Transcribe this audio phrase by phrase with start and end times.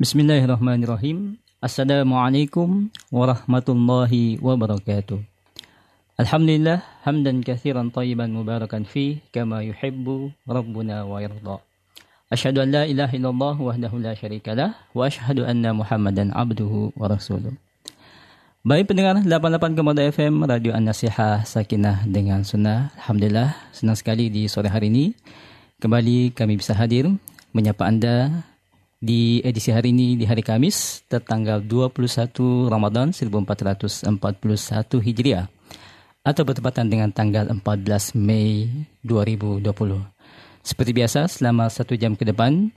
[0.00, 1.36] Bismillahirrahmanirrahim.
[1.60, 5.20] Assalamualaikum warahmatullahi wabarakatuh.
[6.16, 11.60] Alhamdulillah hamdan kathiran tayyiban mubarakan fi kama yuhibbu rabbuna wa yarda.
[12.32, 17.52] Asyhadu an la ilaha illallah wahdahu la syarikalah wa asyhadu anna Muhammadan abduhu wa rasuluh.
[18.64, 22.88] Baik pendengar 88,2 FM Radio An-Nasihah Sakinah dengan Sunnah.
[23.04, 25.12] Alhamdulillah senang sekali di sore hari ini
[25.76, 27.04] kembali kami bisa hadir
[27.52, 28.48] menyapa Anda
[29.00, 34.04] di edisi hari ini di hari Kamis tertanggal 21 Ramadan 1441
[35.00, 35.48] Hijriah
[36.20, 38.68] atau bertepatan dengan tanggal 14 Mei
[39.00, 39.64] 2020.
[40.60, 42.68] Seperti biasa selama satu jam ke depan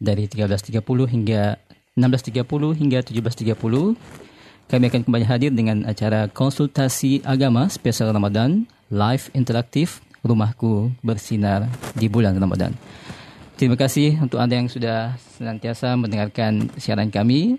[0.00, 0.80] dari 13.30
[1.12, 1.60] hingga
[1.92, 10.00] 16.30 hingga 17.30 kami akan kembali hadir dengan acara konsultasi agama spesial Ramadan live interaktif
[10.24, 12.72] Rumahku Bersinar di bulan Ramadan.
[13.56, 17.56] Terima kasih untuk Anda yang sudah senantiasa mendengarkan siaran kami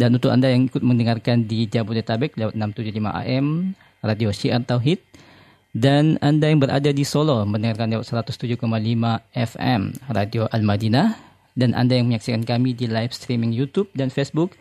[0.00, 5.04] dan untuk Anda yang ikut mendengarkan di Jabodetabek lewat 675 AM Radio Syiar Tauhid
[5.76, 8.56] dan Anda yang berada di Solo mendengarkan lewat 107,5
[9.36, 11.12] FM Radio Al-Madinah
[11.52, 14.56] dan Anda yang menyaksikan kami di live streaming YouTube dan Facebook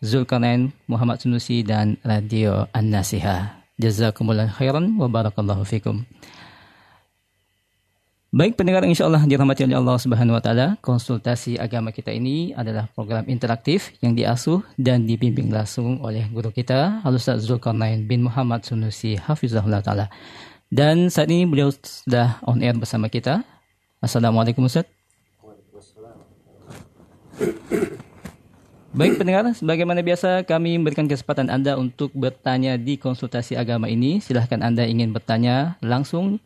[0.00, 3.60] Zulkarnain Muhammad Sunusi dan Radio An-Nasihah.
[3.76, 6.08] Jazakumullah khairan wa barakallahu fikum.
[8.34, 12.90] Baik pendengar insya Allah dirahmati oleh Allah Subhanahu wa taala, konsultasi agama kita ini adalah
[12.90, 19.14] program interaktif yang diasuh dan dibimbing langsung oleh guru kita Al-Ustaz Zulkarnain bin Muhammad Sunusi
[19.14, 20.10] hafizahullah taala.
[20.66, 23.46] Dan saat ini beliau sudah on air bersama kita.
[24.02, 24.90] Assalamualaikum Ustaz.
[28.98, 34.18] Baik pendengar, sebagaimana biasa kami memberikan kesempatan Anda untuk bertanya di konsultasi agama ini.
[34.18, 36.42] Silahkan Anda ingin bertanya langsung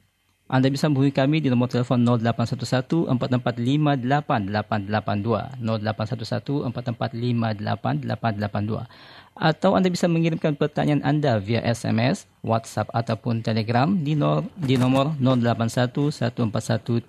[0.49, 8.89] anda bisa menghubungi kami di nomor telepon 0811 4458882 0811 4458882
[9.39, 15.15] atau Anda bisa mengirimkan pertanyaan Anda via SMS, WhatsApp ataupun Telegram di, nor, di nomor
[15.23, 17.07] 081 141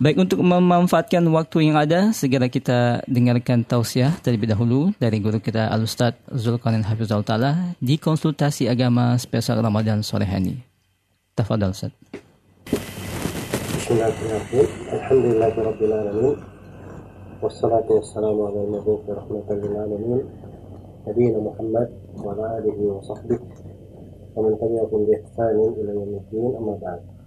[0.00, 5.68] Baik untuk memanfaatkan waktu yang ada, segera kita dengarkan tausiah terlebih dahulu dari guru kita
[5.68, 10.56] Al-Ustaz Zulkarnain Hafizul Ta'ala di konsultasi agama spesial Ramadan sore hari.
[11.36, 11.92] Tafadhal Ustaz.
[13.76, 14.68] Bismillahirrahmanirrahim.
[14.88, 16.40] Alhamdulillahirabbil alamin.
[17.44, 18.64] Wassalatu wassalamu ala.
[21.04, 23.40] Nabiyina Muhammad wa ala alihi wa sahbihi
[24.32, 27.19] wa man tabi'ahum bi ihsanin ila yaumil amma ba'd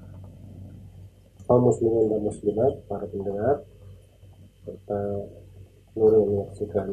[1.44, 3.68] kaum muslimin dan muslimat, para pendengar,
[4.64, 5.00] serta
[5.92, 6.88] seluruh yang menyaksikan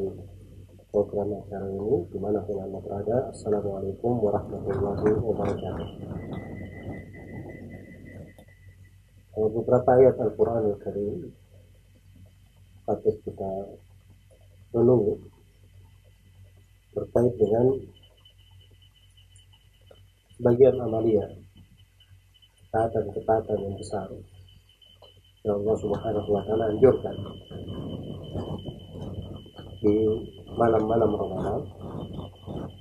[0.91, 3.31] program acara ini di mana pun anda berada.
[3.31, 5.89] Assalamualaikum warahmatullahi wabarakatuh.
[9.31, 11.15] Beberapa ayat Al-Quran yang Karim
[12.83, 13.51] patut kita
[14.75, 15.15] renungi
[16.91, 17.65] terkait dengan
[20.43, 21.23] bagian amalia
[22.67, 24.11] ketaatan-ketaatan yang besar
[25.41, 27.15] yang Allah Subhanahu wa taala anjurkan.
[29.81, 29.95] Di
[30.53, 31.61] malam-malam Ramadan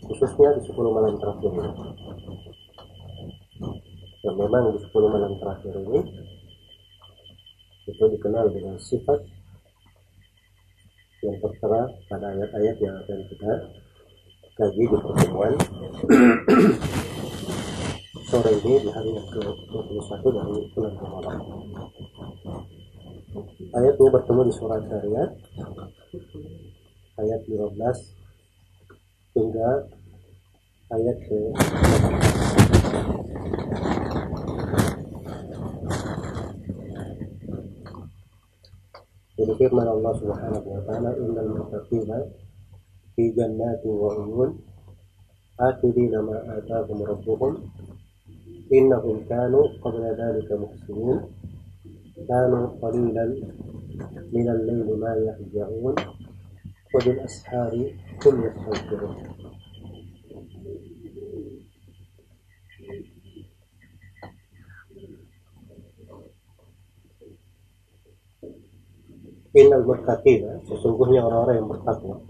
[0.04, 1.72] khususnya di 10 malam terakhir ini.
[4.20, 6.00] Yang memang di 10 malam terakhir ini
[7.88, 9.18] itu dikenal dengan sifat
[11.24, 13.52] yang tertera pada ayat-ayat yang akan kita
[14.56, 15.52] kaji di pertemuan
[18.30, 21.38] sore ini di hari yang ke-21 dari bulan Ramadan.
[23.74, 25.30] Ayat ini bertemu di surat Syariat
[27.18, 29.70] ayat 15 hingga
[30.94, 31.38] ayat ke
[39.40, 42.30] Jadi firman Allah Subhanahu wa taala innal muttaqina
[43.18, 44.54] fi jannatin wa uyun
[45.58, 47.58] akhirina ma atahum rabbuhum
[48.72, 51.20] إنهم كانوا قبل ذلك محسنين.
[52.28, 53.26] كانوا قليلا
[54.32, 55.94] من الليل ما يهجعون
[56.94, 57.72] وبالأسحار
[58.26, 59.16] هم يستغفرون.
[69.50, 72.22] Innal muttaqina sesungguhnya orang-orang yang bertakwa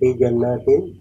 [0.00, 0.96] fi jannatin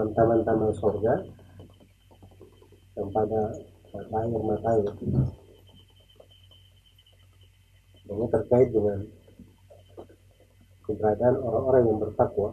[0.00, 1.12] dalam taman-taman surga
[2.96, 3.52] yang pada
[3.92, 4.88] air mata air
[8.08, 8.96] ini terkait dengan
[10.88, 12.48] keberadaan orang-orang yang bertakwa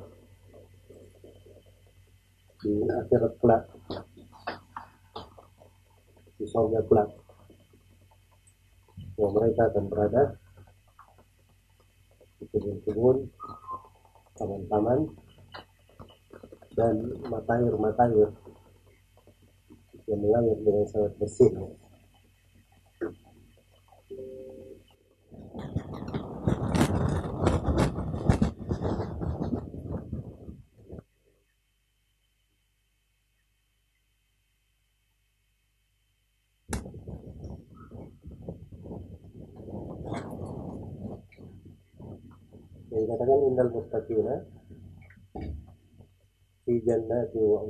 [2.60, 3.64] di akhirat kelak.
[6.36, 7.16] Di surga kelak.
[9.16, 10.36] Bahwa mereka akan berada
[12.44, 13.32] di kebun-kebun,
[14.36, 15.27] taman-taman,
[16.78, 16.94] dan
[17.26, 18.30] matair-matair
[20.06, 21.50] yang mengalir dengan sangat bersih.
[42.88, 44.36] Yang dikatakan indal mustaqina
[46.78, 47.62] fi jannati wa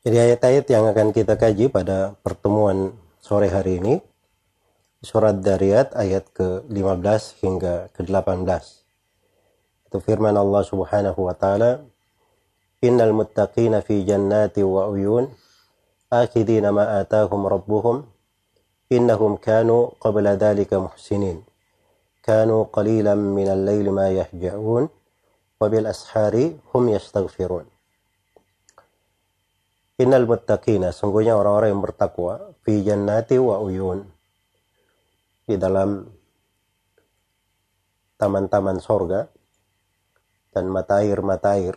[0.00, 4.00] Jadi ayat-ayat yang akan kita kaji pada pertemuan sore hari ini
[5.04, 8.64] surat Dariyat ayat ke-15 hingga ke-18.
[9.92, 11.84] Itu firman Allah Subhanahu wa taala,
[12.80, 15.28] "Innal muttaqina fi jannati wa uyun,
[16.08, 18.00] akhidina ma atahum rabbuhum,
[18.88, 21.44] innahum kanu qabla dhalika muhsinin.
[22.24, 24.88] Kanu qalilan minal laili ma yahja'un,
[25.60, 27.79] wa bil ashari hum yastaghfirun."
[30.00, 34.08] Innal muttaqina, sungguhnya orang-orang yang bertakwa, fi jannati wa uyun.
[35.44, 36.08] Di dalam
[38.16, 39.28] taman-taman sorga
[40.56, 41.76] dan mata air-mata air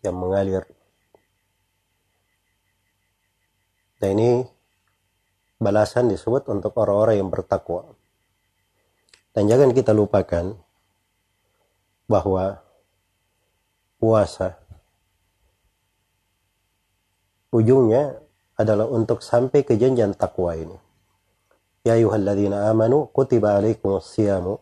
[0.00, 0.64] yang mengalir.
[4.00, 4.30] Dan ini
[5.60, 7.92] balasan disebut untuk orang-orang yang bertakwa.
[9.36, 10.56] Dan jangan kita lupakan
[12.08, 12.64] bahwa
[14.00, 14.63] puasa
[17.54, 18.18] ujungnya
[18.58, 20.74] adalah untuk sampai ke janjian takwa ini.
[21.86, 24.58] Ya ayuhalladzina amanu kutiba alaikumus siyamu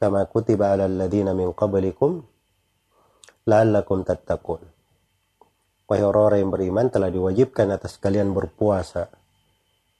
[0.00, 2.24] kama kutiba alal ladzina min qablikum
[3.44, 4.64] la'allakum tattaqun.
[5.86, 9.12] Wahai orang-orang yang beriman telah diwajibkan atas kalian berpuasa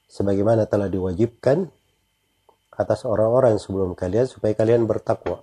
[0.09, 1.69] sebagaimana telah diwajibkan
[2.75, 5.41] atas orang-orang sebelum kalian supaya kalian bertakwa.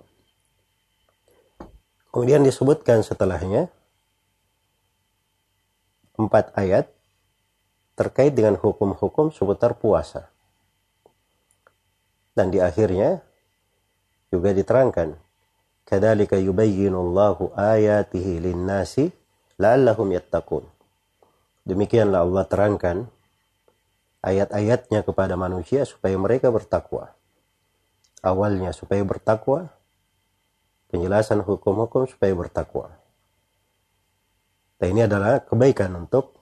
[2.13, 3.67] Kemudian disebutkan setelahnya
[6.15, 6.91] empat ayat
[7.95, 10.27] terkait dengan hukum-hukum seputar puasa.
[12.35, 13.23] Dan di akhirnya
[14.27, 15.15] juga diterangkan,
[15.87, 19.15] "Kadzalika yubayyinullahu ayatihi lin-nasi
[19.55, 20.67] la'allahum yattaqun."
[21.63, 22.97] Demikianlah Allah terangkan
[24.19, 27.15] ayat-ayatnya kepada manusia supaya mereka bertakwa.
[28.19, 29.71] Awalnya supaya bertakwa,
[30.91, 33.04] penjelasan hukum-hukum supaya bertakwa.
[34.75, 36.35] Dan ini adalah kebaikan untuk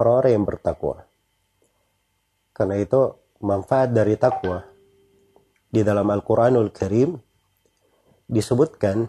[0.00, 0.96] orang-orang yang bertakwa.
[2.56, 3.00] Karena itu
[3.44, 4.64] manfaat dari takwa
[5.68, 7.20] di dalam Al-Quranul Karim
[8.24, 9.04] disebutkan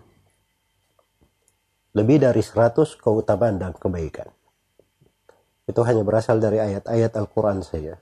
[1.95, 4.29] lebih dari 100 keutamaan dan kebaikan.
[5.67, 7.97] Itu hanya berasal dari ayat-ayat Al-Quran saja.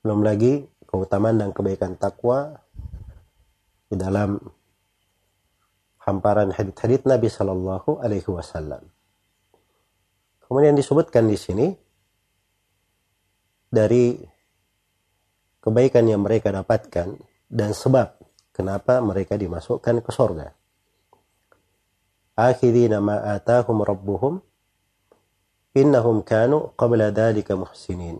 [0.00, 2.60] Belum lagi keutamaan dan kebaikan takwa
[3.86, 4.40] di dalam
[6.02, 8.99] hamparan hadits-hadits Nabi Shallallahu Alaihi Wasallam.
[10.50, 11.70] Kemudian disebutkan di sini
[13.70, 14.18] dari
[15.62, 17.14] kebaikan yang mereka dapatkan
[17.46, 18.18] dan sebab
[18.50, 20.50] kenapa mereka dimasukkan ke sorga.
[22.34, 24.42] Akhirina ma atahum rabbuhum
[25.78, 28.18] innahum kanu qabla dhalika muhsinin.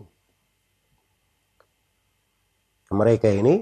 [2.95, 3.59] Mereka ini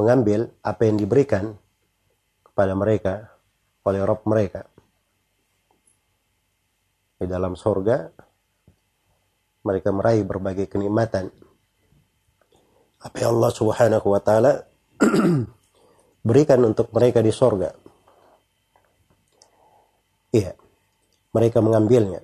[0.00, 1.52] mengambil apa yang diberikan
[2.48, 3.28] kepada mereka
[3.84, 4.72] oleh Rob mereka
[7.24, 8.12] di dalam sorga
[9.64, 11.32] mereka meraih berbagai kenikmatan.
[13.00, 14.52] Apa yang Allah subhanahu wa ta'ala
[16.28, 17.72] berikan untuk mereka di sorga
[20.34, 20.52] iya
[21.30, 22.22] mereka mengambilnya.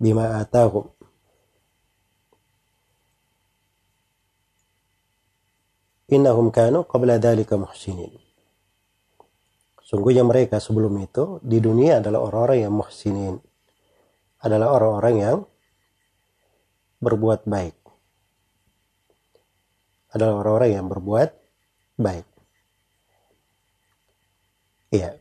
[0.00, 0.92] Bima atahum.
[6.12, 8.23] Innahum kanu qabla dhalika muhsinin
[9.84, 13.36] sungguhnya mereka sebelum itu di dunia adalah orang-orang yang muhsinin.
[14.40, 15.36] Adalah orang-orang yang
[17.00, 17.76] berbuat baik.
[20.16, 21.30] Adalah orang-orang yang berbuat
[22.00, 22.26] baik.
[24.94, 25.18] Iya.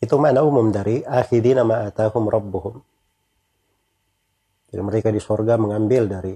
[0.00, 2.80] Itu mana umum dari akhidina ma'atahum rabbuhum.
[4.70, 6.34] Jadi mereka di sorga mengambil dari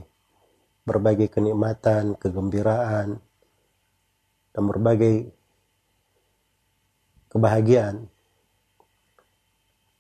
[0.85, 3.17] berbagai kenikmatan, kegembiraan,
[4.53, 5.33] dan berbagai
[7.35, 8.07] kebahagiaan.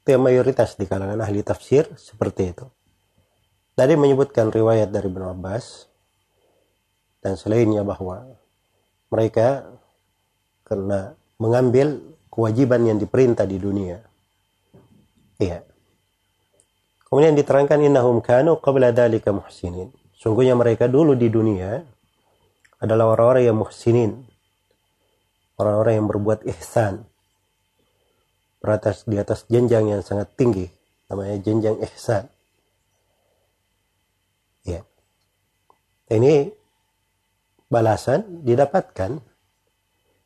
[0.04, 2.66] Itu yang mayoritas di kalangan ahli tafsir seperti itu.
[3.74, 5.90] Tadi menyebutkan riwayat dari Ibn Abbas
[7.18, 8.22] dan selainnya bahwa
[9.10, 9.66] mereka
[10.62, 11.98] karena mengambil
[12.30, 13.98] kewajiban yang diperintah di dunia.
[15.42, 15.66] Iya.
[17.10, 19.90] Kemudian diterangkan innahum kanu qabla dalika muhsinin.
[20.14, 21.82] Sungguhnya mereka dulu di dunia
[22.78, 24.12] adalah orang-orang yang muhsinin.
[25.58, 27.06] Orang-orang yang berbuat ihsan.
[28.64, 30.64] Beratas di atas jenjang yang sangat tinggi.
[31.12, 32.24] Namanya jenjang ihsan.
[34.64, 34.80] Ya.
[36.08, 36.48] Ini
[37.68, 39.20] balasan didapatkan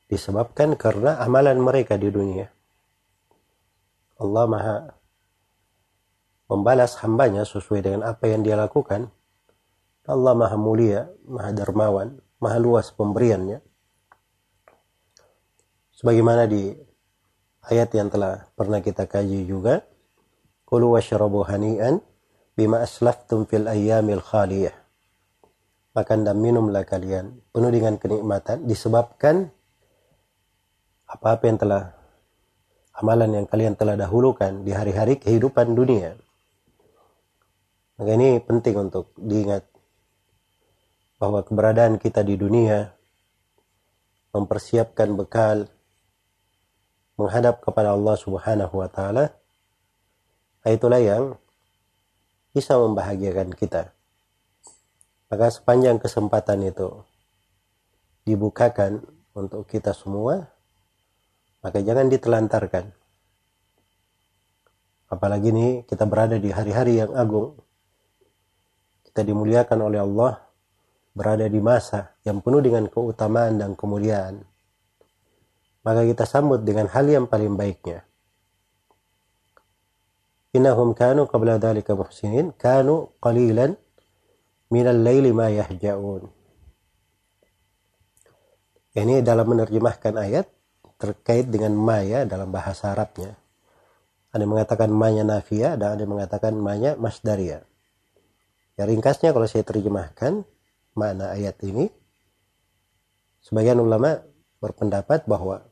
[0.06, 2.46] disebabkan karena amalan mereka di dunia.
[4.22, 4.76] Allah Maha
[6.48, 9.12] membalas hambanya sesuai dengan apa yang dia lakukan.
[10.08, 13.60] Allah maha mulia, maha dermawan, maha luas pemberiannya.
[15.92, 16.72] Sebagaimana di
[17.68, 19.84] ayat yang telah pernah kita kaji juga.
[20.64, 22.00] Kulu washrabu hani'an
[22.56, 24.74] bima aslaftum fil ayyamil khaliyah.
[25.96, 29.48] Makan dan minumlah kalian penuh dengan kenikmatan disebabkan
[31.08, 31.82] apa-apa yang telah
[32.98, 36.18] amalan yang kalian telah dahulukan di hari-hari kehidupan dunia.
[37.98, 39.64] Maka ini penting untuk diingat
[41.18, 42.94] bahwa keberadaan kita di dunia
[44.30, 45.66] mempersiapkan bekal
[47.18, 49.34] menghadap kepada Allah Subhanahu wa taala
[50.68, 51.34] itulah yang
[52.52, 53.92] bisa membahagiakan kita.
[55.28, 57.04] Maka sepanjang kesempatan itu
[58.24, 59.04] dibukakan
[59.36, 60.48] untuk kita semua,
[61.60, 62.92] maka jangan ditelantarkan.
[65.08, 67.56] Apalagi ini kita berada di hari-hari yang agung,
[69.08, 70.44] kita dimuliakan oleh Allah
[71.16, 74.44] berada di masa yang penuh dengan keutamaan dan kemuliaan
[75.82, 78.08] maka kita sambut dengan hal yang paling baiknya.
[80.56, 83.76] Innahum kanu qabla dhalika muhsinin kanu qalilan
[84.72, 86.24] minal laili ma yahja'un.
[88.98, 90.50] Ini dalam menerjemahkan ayat
[90.98, 93.38] terkait dengan maya dalam bahasa Arabnya.
[94.34, 97.62] Ada yang mengatakan manya nafia dan ada yang mengatakan manya masdaria.
[98.74, 100.42] Ya ringkasnya kalau saya terjemahkan
[100.98, 101.92] makna ayat ini,
[103.44, 104.26] sebagian ulama
[104.58, 105.67] berpendapat bahwa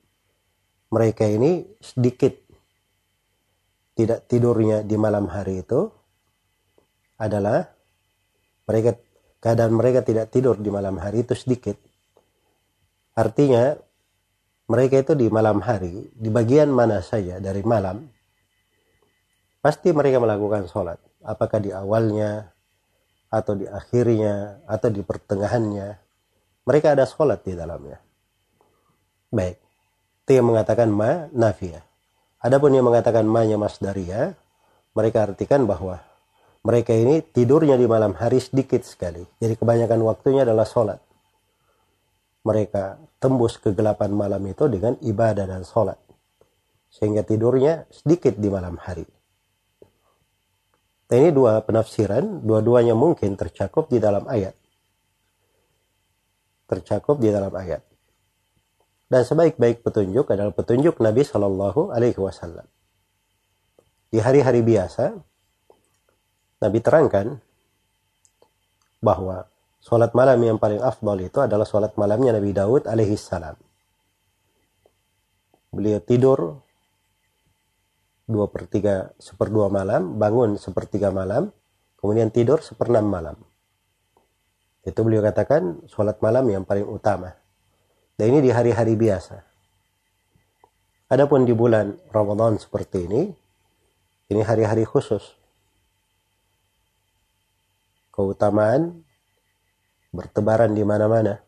[0.92, 2.34] mereka ini sedikit
[3.96, 5.88] tidak tidurnya di malam hari itu
[7.16, 7.64] adalah
[8.68, 9.00] mereka
[9.40, 11.80] keadaan mereka tidak tidur di malam hari itu sedikit.
[13.16, 13.72] Artinya
[14.68, 18.04] mereka itu di malam hari, di bagian mana saja dari malam,
[19.64, 21.00] pasti mereka melakukan sholat.
[21.24, 22.52] Apakah di awalnya,
[23.30, 25.88] atau di akhirnya atau di pertengahannya
[26.62, 27.98] mereka ada sholat di dalamnya
[29.34, 29.58] baik
[30.26, 31.86] itu yang mengatakan ma nafiyah
[32.42, 34.34] adapun yang mengatakan ma nya masdaria
[34.96, 36.02] mereka artikan bahwa
[36.66, 39.22] mereka ini tidurnya di malam hari sedikit sekali.
[39.38, 40.98] Jadi kebanyakan waktunya adalah sholat.
[42.42, 45.94] Mereka tembus kegelapan malam itu dengan ibadah dan sholat.
[46.90, 49.06] Sehingga tidurnya sedikit di malam hari.
[51.06, 54.58] Nah, ini dua penafsiran, dua-duanya mungkin tercakup di dalam ayat.
[56.66, 57.86] Tercakup di dalam ayat.
[59.06, 62.66] Dan sebaik-baik petunjuk adalah petunjuk Nabi Shallallahu Alaihi Wasallam.
[64.10, 65.14] Di hari-hari biasa,
[66.62, 67.38] Nabi terangkan
[68.98, 69.46] bahwa
[69.78, 73.54] sholat malam yang paling afdal itu adalah sholat malamnya Nabi Daud alaihi salam.
[75.70, 76.64] Beliau tidur
[78.26, 81.54] dua per tiga seperdua malam, bangun sepertiga malam,
[82.00, 83.36] kemudian tidur seperenam malam.
[84.82, 87.45] Itu beliau katakan sholat malam yang paling utama.
[88.16, 89.36] Dan ini di hari-hari biasa.
[91.12, 93.30] Adapun di bulan Ramadan seperti ini,
[94.32, 95.36] ini hari-hari khusus.
[98.10, 99.04] Keutamaan
[100.10, 101.44] bertebaran di mana-mana.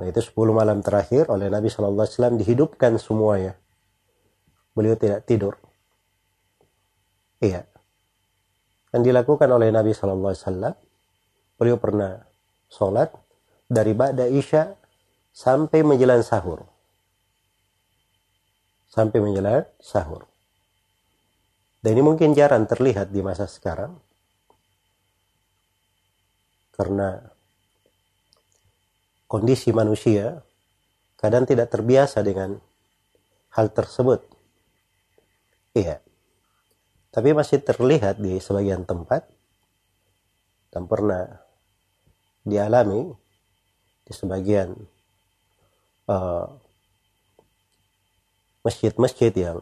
[0.00, 3.54] Nah itu 10 malam terakhir oleh Nabi Shallallahu Alaihi Wasallam dihidupkan semuanya
[4.74, 5.54] beliau tidak tidur.
[7.40, 7.66] Iya.
[8.94, 10.74] yang dilakukan oleh Nabi Shallallahu Alaihi Wasallam.
[11.58, 12.22] Beliau pernah
[12.70, 13.10] sholat
[13.66, 14.70] dari Ba'da Isya
[15.34, 16.62] sampai menjelang sahur.
[18.86, 20.30] Sampai menjelang sahur.
[21.82, 23.98] Dan ini mungkin jarang terlihat di masa sekarang.
[26.70, 27.18] Karena
[29.26, 30.38] kondisi manusia
[31.18, 32.54] kadang tidak terbiasa dengan
[33.52, 34.22] hal tersebut.
[35.74, 35.98] Iya.
[37.10, 39.26] Tapi masih terlihat di sebagian tempat
[40.74, 41.30] dan pernah
[42.42, 43.14] dialami
[44.02, 44.74] di sebagian
[48.64, 49.58] masjid-masjid uh, yang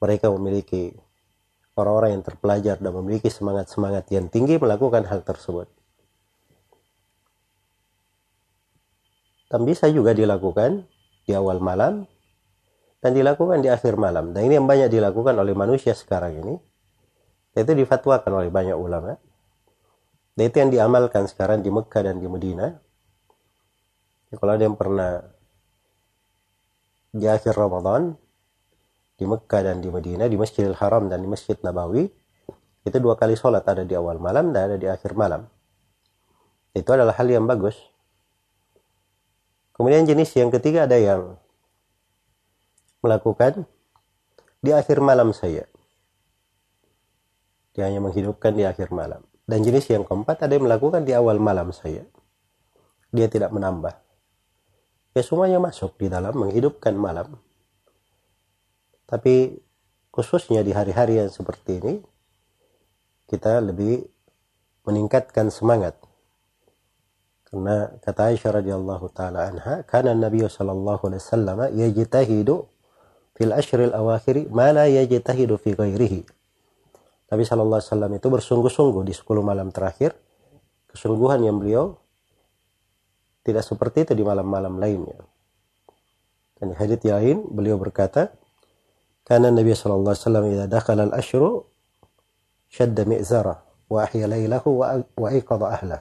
[0.00, 0.96] mereka memiliki
[1.76, 5.68] orang-orang yang terpelajar dan memiliki semangat-semangat yang tinggi melakukan hal tersebut.
[9.46, 10.88] Dan bisa juga dilakukan
[11.22, 12.08] di awal malam
[12.98, 14.34] dan dilakukan di akhir malam.
[14.34, 16.54] Dan ini yang banyak dilakukan oleh manusia sekarang ini.
[17.54, 19.14] Dan itu difatwakan oleh banyak ulama.
[20.34, 22.74] Dan itu yang diamalkan sekarang di Mekah dan di Medina.
[24.30, 25.22] Ya, kalau ada yang pernah
[27.14, 28.18] di akhir Ramadan
[29.16, 32.04] di Mekah dan di Medina, di Masjidil Haram dan di Masjid Nabawi,
[32.86, 35.48] itu dua kali sholat ada di awal malam dan ada di akhir malam.
[36.76, 37.74] Itu adalah hal yang bagus.
[39.72, 41.36] Kemudian jenis yang ketiga ada yang
[43.00, 43.64] melakukan
[44.60, 45.64] di akhir malam saya.
[47.72, 49.24] Dia hanya menghidupkan di akhir malam.
[49.46, 52.02] Dan jenis yang keempat ada yang melakukan di awal malam saya.
[53.12, 54.05] Dia tidak menambah.
[55.16, 57.40] Ya semuanya masuk di dalam menghidupkan malam.
[59.08, 59.56] Tapi
[60.12, 62.04] khususnya di hari-hari yang seperti ini,
[63.24, 64.04] kita lebih
[64.84, 65.96] meningkatkan semangat.
[67.48, 72.68] Karena kata Aisyah radhiyallahu taala anha, karena Nabi sallallahu alaihi wasallam yajtahidu
[73.40, 76.28] fil ashril awakhiri ma la yajtahidu fi ghairihi.
[77.32, 80.12] Nabi sallallahu alaihi wasallam itu bersungguh-sungguh di 10 malam terakhir
[80.92, 81.96] kesungguhan yang beliau
[83.46, 85.22] tidak seperti itu di malam-malam lainnya.
[86.58, 88.34] Dan di hadits lain beliau berkata,
[89.22, 91.62] "Kana Nabi sallallahu alaihi wasallam idza dakhala al-ashru
[92.66, 94.82] shadda mi'zara wa ahya lailahu
[95.14, 96.00] wa iqadha ahlah."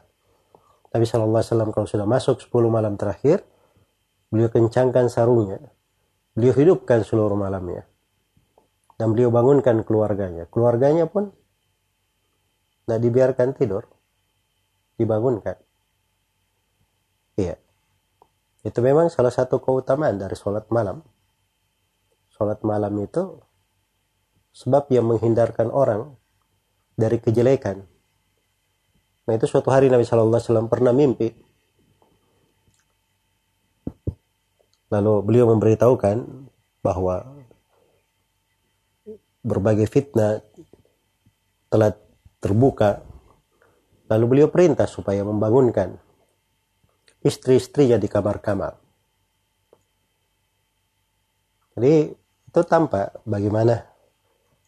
[0.90, 3.46] Nabi sallallahu alaihi wasallam kalau sudah masuk 10 malam terakhir,
[4.34, 5.62] beliau kencangkan sarungnya
[6.36, 7.88] Beliau hidupkan seluruh malamnya.
[9.00, 10.52] Dan beliau bangunkan keluarganya.
[10.52, 11.32] Keluarganya pun
[12.84, 13.88] tidak dibiarkan tidur.
[15.00, 15.56] Dibangunkan.
[17.36, 17.56] Iya.
[18.66, 21.04] Itu memang salah satu keutamaan dari sholat malam.
[22.34, 23.40] Sholat malam itu
[24.56, 26.16] sebab yang menghindarkan orang
[26.96, 27.84] dari kejelekan.
[29.26, 31.30] Nah itu suatu hari Nabi Shallallahu Alaihi Wasallam pernah mimpi
[34.96, 36.18] Lalu beliau memberitahukan
[36.86, 37.26] bahwa
[39.42, 40.40] berbagai fitnah
[41.68, 41.92] telah
[42.38, 43.02] terbuka.
[44.06, 45.98] Lalu beliau perintah supaya membangunkan
[47.26, 48.78] istri-istrinya di kamar-kamar.
[51.74, 53.82] Jadi itu tampak bagaimana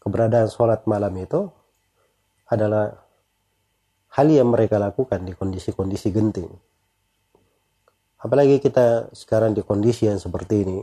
[0.01, 1.47] keberadaan sholat malam itu
[2.49, 2.97] adalah
[4.17, 6.49] hal yang mereka lakukan di kondisi-kondisi genting.
[8.17, 10.81] Apalagi kita sekarang di kondisi yang seperti ini,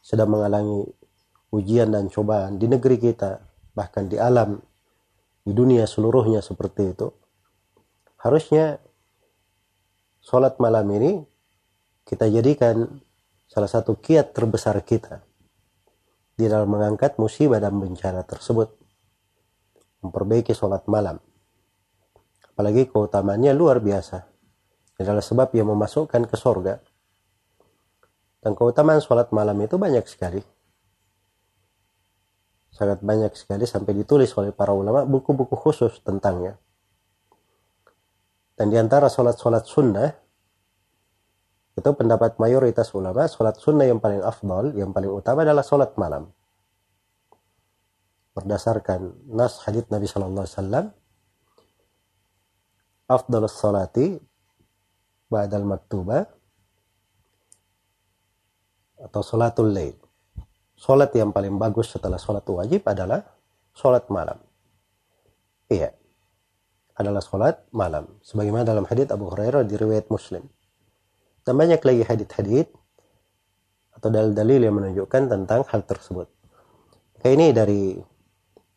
[0.00, 0.86] sedang mengalami
[1.50, 3.42] ujian dan cobaan di negeri kita,
[3.74, 4.62] bahkan di alam,
[5.42, 7.10] di dunia seluruhnya seperti itu.
[8.22, 8.78] Harusnya
[10.20, 11.24] sholat malam ini
[12.04, 13.00] kita jadikan
[13.48, 15.24] salah satu kiat terbesar kita
[16.36, 18.72] di dalam mengangkat musibah dan bencana tersebut.
[20.00, 21.20] Memperbaiki sholat malam.
[22.56, 24.24] Apalagi keutamaannya luar biasa
[24.96, 26.80] adalah sebab yang memasukkan ke sorga.
[28.40, 30.40] Dan keutamaan sholat malam itu banyak sekali.
[32.72, 36.56] Sangat banyak sekali sampai ditulis oleh para ulama buku-buku khusus tentangnya.
[38.60, 40.12] Dan di antara sholat-sholat sunnah,
[41.72, 46.28] itu pendapat mayoritas ulama, sholat sunnah yang paling afdal, yang paling utama adalah sholat malam.
[48.36, 50.86] Berdasarkan nas hadith Nabi Sallallahu Alaihi Wasallam,
[53.08, 54.20] afdal salati
[55.32, 56.28] ba'dal maktuba
[59.00, 59.96] atau sholatul lail.
[60.76, 63.24] Sholat yang paling bagus setelah sholat wajib adalah
[63.72, 64.36] sholat malam.
[65.72, 65.96] Iya.
[67.00, 68.20] Adalah sholat malam.
[68.20, 70.44] Sebagaimana dalam hadits Abu Hurairah di riwayat Muslim.
[71.40, 72.76] Dan banyak lagi hadits-hadits
[73.96, 76.28] atau dalil-dalil yang menunjukkan tentang hal tersebut.
[77.24, 77.82] Kayak ini dari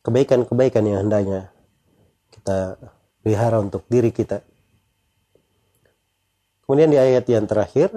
[0.07, 1.51] kebaikan-kebaikan yang hendaknya
[2.31, 2.79] kita
[3.19, 4.43] pelihara untuk diri kita
[6.63, 7.91] Kemudian di ayat yang terakhir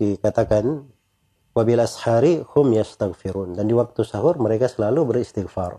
[0.00, 0.88] dikatakan
[1.52, 5.76] wabil ashari hum yastaghfirun dan di waktu sahur mereka selalu beristighfar.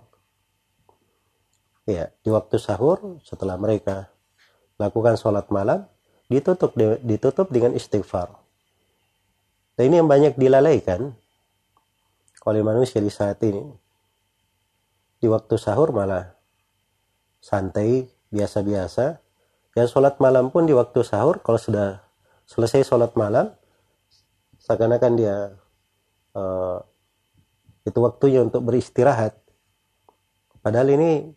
[1.86, 4.10] Ya di waktu sahur setelah mereka
[4.82, 5.86] lakukan sholat malam
[6.28, 6.74] ditutup
[7.06, 8.34] ditutup dengan istighfar.
[9.76, 11.14] Dan ini yang banyak dilalaikan
[12.46, 13.66] oleh manusia di saat ini.
[15.20, 16.38] Di waktu sahur malah
[17.42, 19.20] santai, biasa-biasa.
[19.76, 22.00] Dan sholat malam pun di waktu sahur, kalau sudah
[22.48, 23.52] selesai sholat malam,
[24.64, 25.36] seakan-akan dia
[26.38, 26.80] uh,
[27.84, 29.36] itu waktunya untuk beristirahat.
[30.64, 31.36] Padahal ini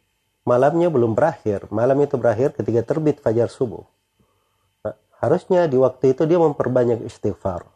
[0.48, 1.68] malamnya belum berakhir.
[1.68, 3.84] Malam itu berakhir ketika terbit fajar subuh.
[4.80, 7.68] Nah, harusnya di waktu itu dia memperbanyak istighfar.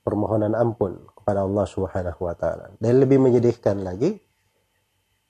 [0.00, 2.72] Permohonan ampun kepada Allah Subhanahu wa taala.
[2.80, 4.16] Dan lebih menyedihkan lagi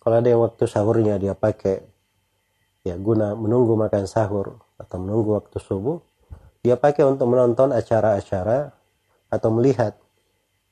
[0.06, 1.82] kalau ada yang waktu sahurnya dia pakai
[2.86, 5.98] ya guna menunggu makan sahur atau menunggu waktu subuh,
[6.62, 8.70] dia pakai untuk menonton acara-acara
[9.26, 9.98] atau melihat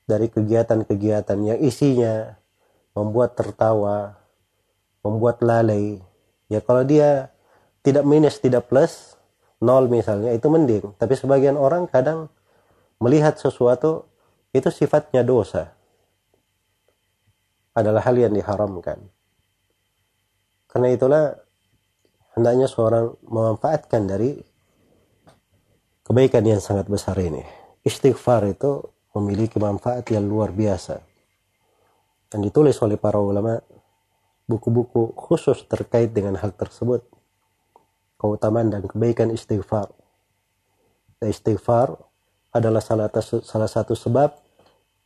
[0.07, 2.39] dari kegiatan-kegiatan yang isinya
[2.95, 4.15] membuat tertawa,
[5.05, 6.01] membuat lalai.
[6.49, 7.29] Ya kalau dia
[7.85, 9.15] tidak minus, tidak plus,
[9.61, 10.97] nol misalnya, itu mending.
[10.97, 12.33] Tapi sebagian orang kadang
[12.97, 14.09] melihat sesuatu
[14.57, 15.77] itu sifatnya dosa.
[17.77, 19.03] Adalah hal yang diharamkan.
[20.71, 21.25] Karena itulah
[22.35, 24.41] hendaknya seorang memanfaatkan dari
[26.07, 27.43] kebaikan yang sangat besar ini.
[27.85, 28.81] Istighfar itu
[29.15, 30.99] memiliki manfaat yang luar biasa.
[32.31, 33.61] Dan ditulis oleh para ulama
[34.45, 37.05] buku-buku khusus terkait dengan hal tersebut.
[38.21, 39.93] Keutamaan dan kebaikan istighfar.
[41.25, 41.97] Istighfar
[42.53, 44.37] adalah salah, salah satu sebab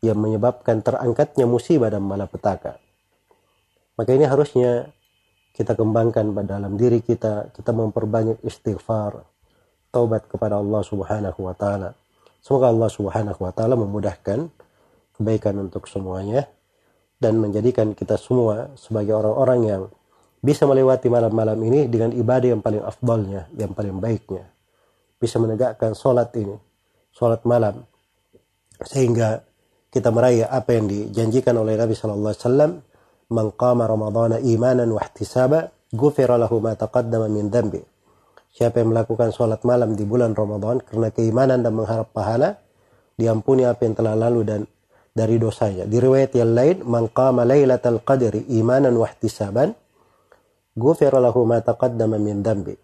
[0.02, 2.78] yang menyebabkan terangkatnya musibah dan malapetaka.
[3.98, 4.90] Maka ini harusnya
[5.54, 9.26] kita kembangkan pada dalam diri kita, kita memperbanyak istighfar,
[9.90, 11.98] taubat kepada Allah Subhanahu wa taala
[12.38, 14.48] Semoga Allah Subhanahu wa taala memudahkan
[15.18, 16.46] kebaikan untuk semuanya
[17.18, 19.82] dan menjadikan kita semua sebagai orang-orang yang
[20.38, 24.46] bisa melewati malam-malam ini dengan ibadah yang paling afdalnya, yang paling baiknya.
[25.18, 26.54] Bisa menegakkan sholat ini,
[27.10, 27.82] sholat malam.
[28.78, 29.42] Sehingga
[29.90, 32.72] kita meraih apa yang dijanjikan oleh Nabi Sallallahu Alaihi Wasallam,
[33.34, 33.90] "Man qama
[34.38, 37.82] imanan wa ihtisaba, ghufira lahu ma taqaddama min dhanbi."
[38.54, 42.62] Siapa yang melakukan sholat malam di bulan Ramadan karena keimanan dan mengharap pahala,
[43.18, 44.60] diampuni apa yang telah lalu dan
[45.18, 45.82] dari dosanya.
[45.82, 49.74] Di riwayat yang lain, man qama laylatal qadri imanan wa ihtisaban,
[50.78, 52.78] ghufira lahu ma taqaddama min dambi.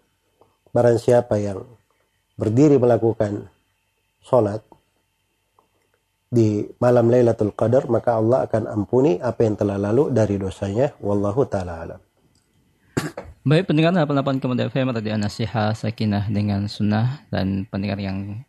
[0.75, 1.63] Barang siapa yang
[2.35, 3.47] berdiri melakukan
[4.19, 4.59] sholat
[6.27, 10.91] di malam Lailatul Qadar, maka Allah akan ampuni apa yang telah lalu dari dosanya.
[10.99, 11.99] Wallahu ta'ala alam.
[13.45, 18.41] Baik pendengar 88 Kemudian FM Radio Nasihat Sakinah dengan Sunnah dan pendengar yang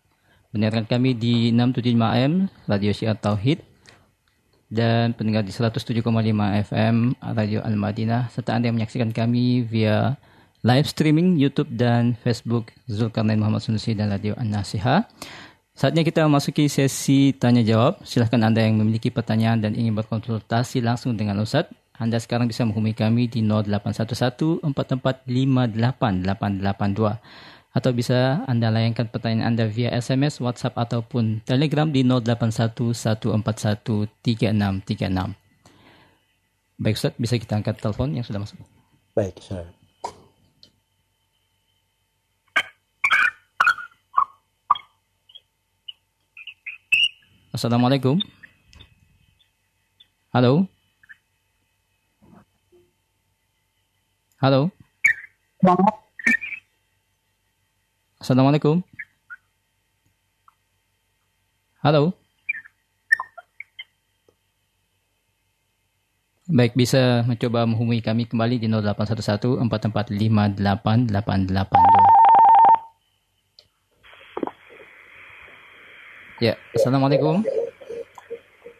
[0.56, 3.60] mendengarkan kami di 675 AM Radio Syiar Tauhid
[4.66, 6.02] dan pendengar di 107,5
[6.66, 10.18] FM Radio Al Madinah serta Anda yang menyaksikan kami via
[10.66, 15.06] live streaming YouTube dan Facebook Zulkarnain Muhammad Sunusi dan Radio An Nasiha.
[15.76, 18.00] Saatnya kita memasuki sesi tanya jawab.
[18.02, 22.92] Silahkan Anda yang memiliki pertanyaan dan ingin berkonsultasi langsung dengan Ustadz anda sekarang bisa menghubungi
[22.92, 24.60] kami di 0811
[27.76, 34.16] atau bisa Anda layangkan pertanyaan Anda via SMS, WhatsApp ataupun Telegram di 0811413636.
[36.80, 38.56] Baik Ustaz, bisa kita angkat telepon yang sudah masuk.
[39.12, 39.68] Baik, Ustaz.
[47.52, 48.16] Assalamualaikum.
[50.32, 50.64] Halo.
[54.40, 54.72] Halo.
[58.26, 58.82] Assalamualaikum.
[61.78, 62.10] Halo.
[66.50, 69.62] Baik, bisa mencoba menghubungi kami kembali di 0811
[76.42, 77.46] Ya, Assalamualaikum.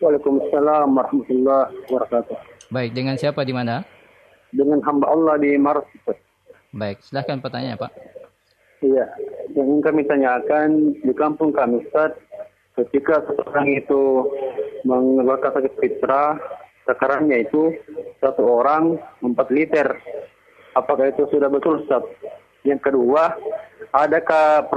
[0.02, 2.34] Waalaikumsalam warahmatullahi wabarakatuh.
[2.74, 3.86] Baik, dengan siapa di mana?
[4.50, 5.86] dengan hamba Allah di Maros.
[6.74, 8.25] Baik, silahkan pertanyaan Pak.
[8.84, 9.08] Iya,
[9.56, 12.12] yang ingin kami tanyakan di kampung kami Ustaz,
[12.76, 14.28] ketika seseorang itu
[14.84, 16.36] mengeluarkan sakit fitrah,
[16.84, 17.72] takarannya itu
[18.20, 19.96] satu orang empat liter.
[20.76, 22.04] Apakah itu sudah betul Ustaz?
[22.68, 23.32] Yang kedua,
[23.96, 24.68] adakah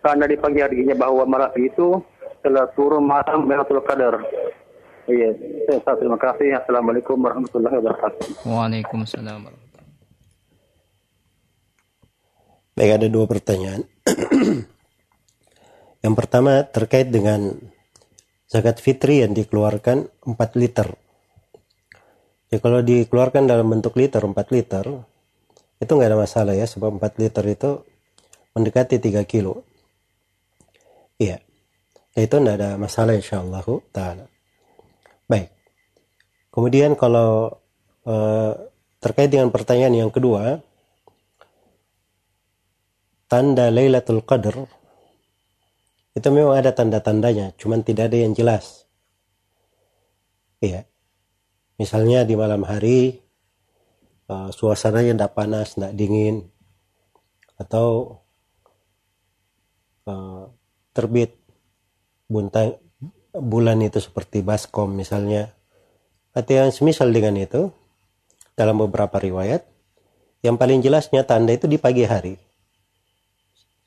[0.00, 2.00] tanda di pagi harinya bahwa malam itu
[2.40, 4.24] telah turun malam Lailatul Qadar?
[5.04, 5.36] Iya,
[5.68, 6.56] saya terima kasih.
[6.64, 8.48] Assalamualaikum warahmatullahi wabarakatuh.
[8.48, 9.63] Waalaikumsalam
[12.74, 13.86] Baik, ada dua pertanyaan.
[16.04, 17.54] yang pertama terkait dengan
[18.50, 20.90] zakat fitri yang dikeluarkan 4 liter.
[22.50, 24.84] Ya kalau dikeluarkan dalam bentuk liter 4 liter
[25.78, 27.70] itu nggak ada masalah ya sebab 4 liter itu
[28.58, 29.62] mendekati 3 kilo.
[31.22, 31.38] Iya.
[32.14, 34.26] Ya, itu tidak ada masalah insyaallah taala.
[35.26, 35.50] Baik.
[36.54, 37.58] Kemudian kalau
[38.06, 38.52] uh,
[39.02, 40.62] terkait dengan pertanyaan yang kedua,
[43.28, 44.68] tanda Lailatul Qadar
[46.14, 48.86] itu memang ada tanda-tandanya, cuman tidak ada yang jelas.
[50.62, 50.86] Iya.
[51.74, 53.18] Misalnya di malam hari
[54.30, 56.46] uh, suasananya tidak panas, tidak dingin,
[57.58, 58.22] atau
[60.06, 60.46] uh,
[60.94, 61.34] terbit
[62.30, 62.78] buntang
[63.34, 65.50] bulan itu seperti baskom misalnya,
[66.30, 67.74] atau yang semisal dengan itu
[68.54, 69.66] dalam beberapa riwayat,
[70.46, 72.38] yang paling jelasnya tanda itu di pagi hari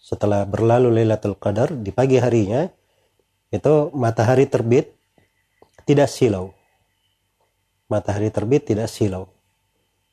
[0.07, 2.63] setelah berlalu Lailatul Qadar di pagi harinya
[3.51, 4.95] itu matahari terbit
[5.83, 6.55] tidak silau.
[7.91, 9.27] Matahari terbit tidak silau.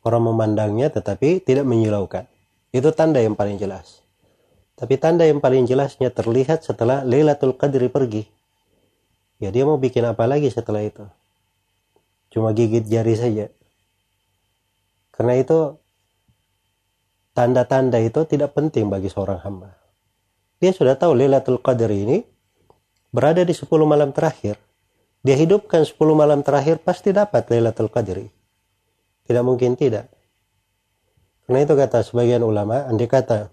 [0.03, 2.27] Orang memandangnya tetapi tidak menyilaukan.
[2.75, 4.03] Itu tanda yang paling jelas.
[4.75, 8.27] Tapi tanda yang paling jelasnya terlihat setelah Lailatul Qadri pergi.
[9.39, 11.07] Ya dia mau bikin apa lagi setelah itu?
[12.35, 13.47] Cuma gigit jari saja.
[15.15, 15.79] Karena itu
[17.31, 19.84] tanda-tanda itu tidak penting bagi seorang hamba
[20.65, 22.25] dia sudah tahu Lailatul Qadar ini
[23.13, 24.57] berada di 10 malam terakhir.
[25.21, 28.33] Dia hidupkan 10 malam terakhir pasti dapat Lailatul Qadri.
[29.29, 30.09] Tidak mungkin tidak.
[31.45, 33.53] Karena itu kata sebagian ulama, andai kata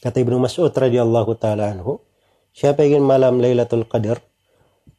[0.00, 2.00] kata Ibnu Mas'ud radhiyallahu taala anhu,
[2.56, 4.24] siapa ingin malam Lailatul Qadar,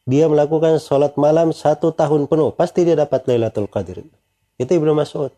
[0.05, 4.05] dia melakukan sholat malam satu tahun penuh, pasti dia dapat Lailatul Qadri.
[4.61, 5.33] Itu Ibnu Mas'ud.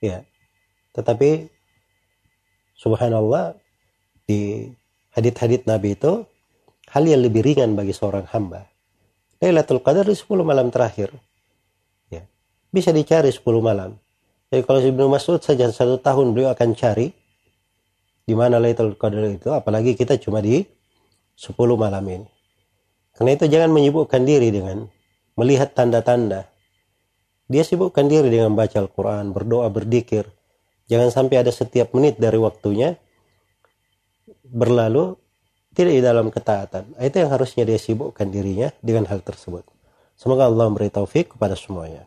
[0.00, 0.24] Ya.
[0.96, 1.52] Tetapi
[2.76, 3.61] subhanallah
[4.32, 4.40] di
[5.12, 6.24] hadit-hadit Nabi itu
[6.88, 8.64] hal yang lebih ringan bagi seorang hamba.
[9.44, 11.12] Lailatul Qadar di 10 malam terakhir.
[12.08, 12.24] Ya.
[12.72, 14.00] Bisa dicari 10 malam.
[14.48, 17.12] Jadi kalau Ibnu Mas'ud saja satu tahun beliau akan cari
[18.24, 20.64] di mana Lailatul Qadar itu, apalagi kita cuma di
[21.36, 22.28] 10 malam ini.
[23.12, 24.88] Karena itu jangan menyibukkan diri dengan
[25.36, 26.48] melihat tanda-tanda.
[27.50, 30.24] Dia sibukkan diri dengan baca Al-Quran, berdoa, berdikir.
[30.88, 32.96] Jangan sampai ada setiap menit dari waktunya
[34.52, 35.16] berlalu
[35.72, 36.92] tidak di dalam ketaatan.
[37.00, 39.64] Itu yang harusnya dia sibukkan dirinya dengan hal tersebut.
[40.14, 42.04] Semoga Allah memberi taufik kepada semuanya.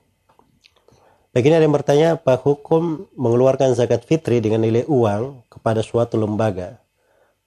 [1.36, 6.79] Begini ada yang bertanya, apa hukum mengeluarkan zakat fitri dengan nilai uang kepada suatu lembaga?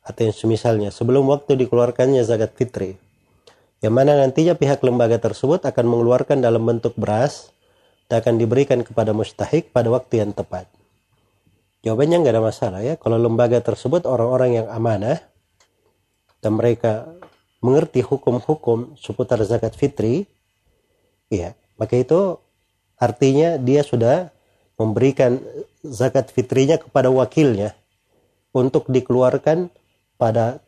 [0.04, 3.00] Atau yang semisalnya, sebelum waktu dikeluarkannya zakat fitri.
[3.80, 7.54] Yang mana nantinya pihak lembaga tersebut akan mengeluarkan dalam bentuk beras
[8.10, 10.68] dan akan diberikan kepada mustahik pada waktu yang tepat.
[11.86, 12.98] Jawabannya nggak ada masalah ya.
[12.98, 15.22] Kalau lembaga tersebut orang-orang yang amanah
[16.42, 17.06] dan mereka
[17.62, 20.26] mengerti hukum-hukum seputar zakat fitri,
[21.30, 22.38] ya, maka itu
[22.98, 24.30] artinya dia sudah
[24.78, 25.42] memberikan
[25.82, 27.74] zakat fitrinya kepada wakilnya
[28.54, 29.70] untuk dikeluarkan
[30.18, 30.62] pada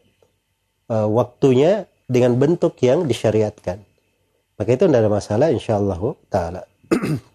[0.91, 3.83] uh, waktunya dengan bentuk yang disyariatkan.
[4.59, 6.63] Maka itu tidak ada masalah insyaallah taala.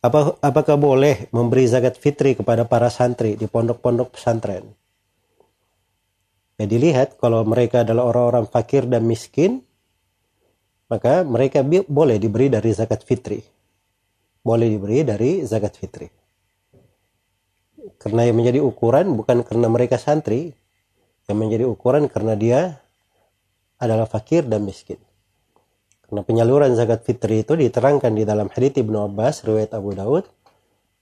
[0.00, 4.72] Apa, apakah boleh memberi zakat fitri kepada para santri di pondok-pondok pesantren?
[6.56, 9.60] Ya dilihat kalau mereka adalah orang-orang fakir dan miskin,
[10.88, 13.44] maka mereka boleh diberi dari zakat fitri.
[14.40, 16.08] Boleh diberi dari zakat fitri.
[18.00, 20.56] Karena yang menjadi ukuran bukan karena mereka santri,
[21.28, 22.80] yang menjadi ukuran karena dia
[23.76, 24.96] adalah fakir dan miskin.
[26.10, 30.26] Karena penyaluran zakat fitri itu diterangkan di dalam hadits Ibnu Abbas riwayat Abu Daud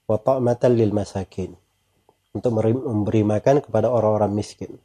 [0.05, 1.57] wa ta'matan lil masakin
[2.29, 4.77] untuk memberi makan kepada orang-orang miskin.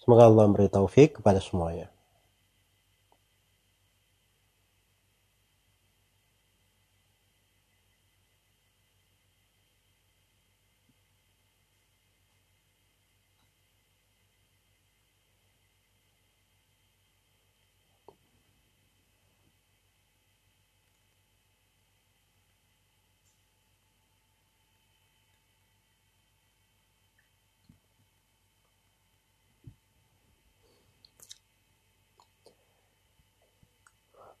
[0.00, 1.93] Semoga Allah memberi taufik kepada semuanya.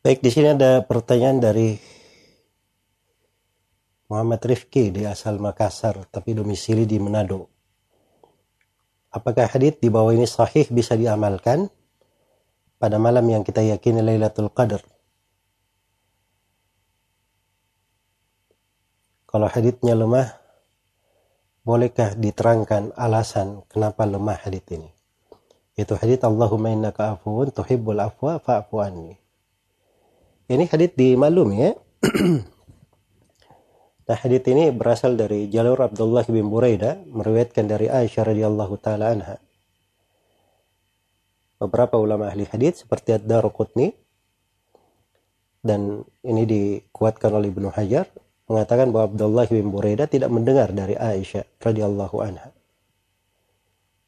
[0.04, 1.80] Baik, di sini ada pertanyaan dari
[4.12, 7.48] Muhammad Rifki di asal Makassar tapi domisili di Manado.
[9.08, 11.72] Apakah hadith di bawah ini sahih bisa diamalkan
[12.76, 14.84] pada malam yang kita yakini Lailatul Qadar?
[19.24, 20.36] Kalau hadithnya lemah,
[21.64, 24.92] bolehkah diterangkan alasan kenapa lemah hadith ini?
[25.80, 28.84] Itu hadith Allahumma innaka afuun tuhibbul afwa fa'fu
[30.48, 31.72] ini hadits dimaklumi ya.
[34.08, 39.36] nah hadits ini berasal dari jalur Abdullah bin Buraidah meriwayatkan dari Aisyah radhiyallahu taala anha.
[41.56, 43.96] Beberapa ulama ahli hadits seperti Ad-Darqutni
[45.64, 48.04] dan ini dikuatkan oleh Ibnu Hajar
[48.44, 52.52] mengatakan bahwa Abdullah bin Buraidah tidak mendengar dari Aisyah radhiyallahu anha.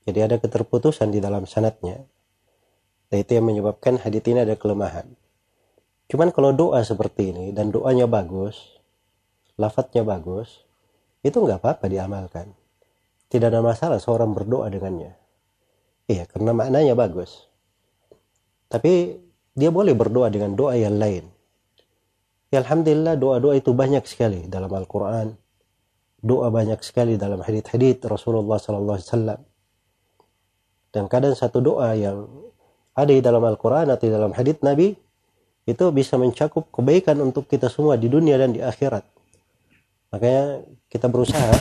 [0.05, 2.05] Jadi ada keterputusan di dalam sanatnya.
[3.09, 5.09] Dan itu yang menyebabkan hadits ini ada kelemahan.
[6.07, 8.79] Cuman kalau doa seperti ini dan doanya bagus,
[9.59, 10.63] lafadznya bagus,
[11.27, 12.55] itu nggak apa-apa diamalkan.
[13.27, 15.19] Tidak ada masalah seorang berdoa dengannya.
[16.07, 17.51] Iya, karena maknanya bagus.
[18.71, 19.19] Tapi
[19.59, 21.27] dia boleh berdoa dengan doa yang lain.
[22.55, 25.35] Ya, Alhamdulillah doa-doa itu banyak sekali dalam Al-Quran.
[26.23, 29.43] Doa banyak sekali dalam hadith-hadith Rasulullah SAW.
[30.95, 32.31] Dan kadang satu doa yang
[32.95, 34.95] ada di dalam Al-Quran atau di dalam hadith Nabi
[35.67, 39.03] itu bisa mencakup kebaikan untuk kita semua di dunia dan di akhirat.
[40.15, 41.59] Makanya kita berusaha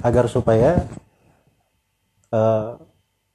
[0.00, 0.88] agar supaya
[2.32, 2.80] uh,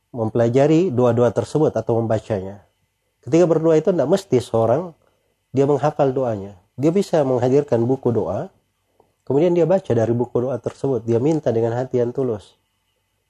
[0.10, 2.66] mempelajari doa-doa tersebut atau membacanya.
[3.22, 4.98] Ketika berdoa itu tidak mesti seorang
[5.54, 6.58] dia menghafal doanya.
[6.80, 8.50] Dia bisa menghadirkan buku doa,
[9.30, 11.06] kemudian dia baca dari buku doa tersebut.
[11.06, 12.58] Dia minta dengan hati yang tulus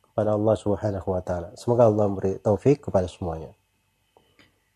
[0.08, 1.52] kepada Allah Subhanahu wa taala.
[1.60, 3.52] Semoga Allah memberi taufik kepada semuanya.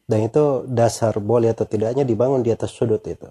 [0.07, 3.27] Dan itu dasar boleh atau tidaknya dibangun di atas sudut itu.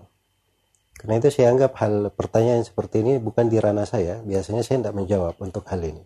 [0.97, 4.21] Karena itu saya anggap hal pertanyaan seperti ini bukan di ranah saya.
[4.25, 6.05] Biasanya saya tidak menjawab untuk hal ini.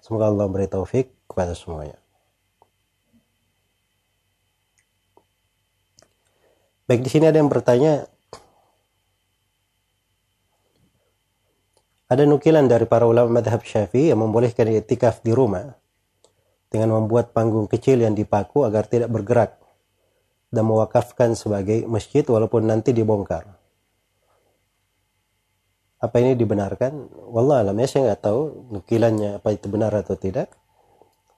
[0.00, 2.00] Semoga Allah beri taufik kepada semuanya.
[6.88, 8.10] Baik di sini ada yang bertanya
[12.10, 15.78] Ada nukilan dari para ulama madhab syafi'i yang membolehkan itikaf di rumah
[16.66, 19.62] dengan membuat panggung kecil yang dipaku agar tidak bergerak
[20.50, 23.46] dan mewakafkan sebagai masjid walaupun nanti dibongkar.
[26.02, 27.12] Apa ini dibenarkan?
[27.30, 28.40] Wallah alam ya saya nggak tahu
[28.74, 30.50] nukilannya apa itu benar atau tidak.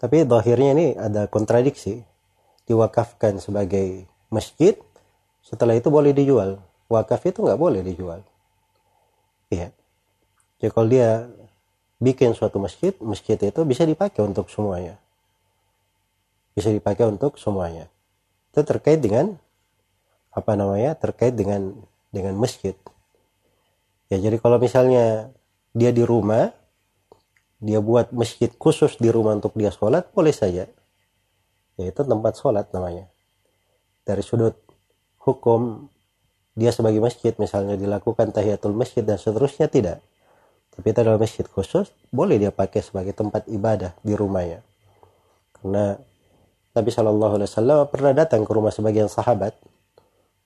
[0.00, 2.00] Tapi akhirnya ini ada kontradiksi.
[2.64, 4.78] Diwakafkan sebagai masjid,
[5.44, 6.62] setelah itu boleh dijual.
[6.88, 8.24] Wakaf itu nggak boleh dijual.
[9.52, 9.74] Iya.
[10.62, 11.26] Jadi kalau dia
[11.98, 14.94] bikin suatu masjid, masjid itu bisa dipakai untuk semuanya.
[16.54, 17.90] Bisa dipakai untuk semuanya.
[18.54, 19.34] Itu terkait dengan
[20.30, 20.94] apa namanya?
[20.94, 21.74] Terkait dengan
[22.14, 22.78] dengan masjid.
[24.06, 25.34] Ya jadi kalau misalnya
[25.74, 26.54] dia di rumah,
[27.58, 30.70] dia buat masjid khusus di rumah untuk dia sholat, boleh saja.
[31.74, 33.10] Ya itu tempat sholat namanya.
[34.06, 34.54] Dari sudut
[35.18, 35.90] hukum
[36.54, 39.98] dia sebagai masjid misalnya dilakukan tahiyatul masjid dan seterusnya tidak
[40.72, 44.64] tapi itu adalah masjid khusus, boleh dia pakai sebagai tempat ibadah di rumahnya.
[45.60, 46.00] Karena
[46.72, 49.52] Nabi Shallallahu Alaihi Wasallam pernah datang ke rumah sebagian sahabat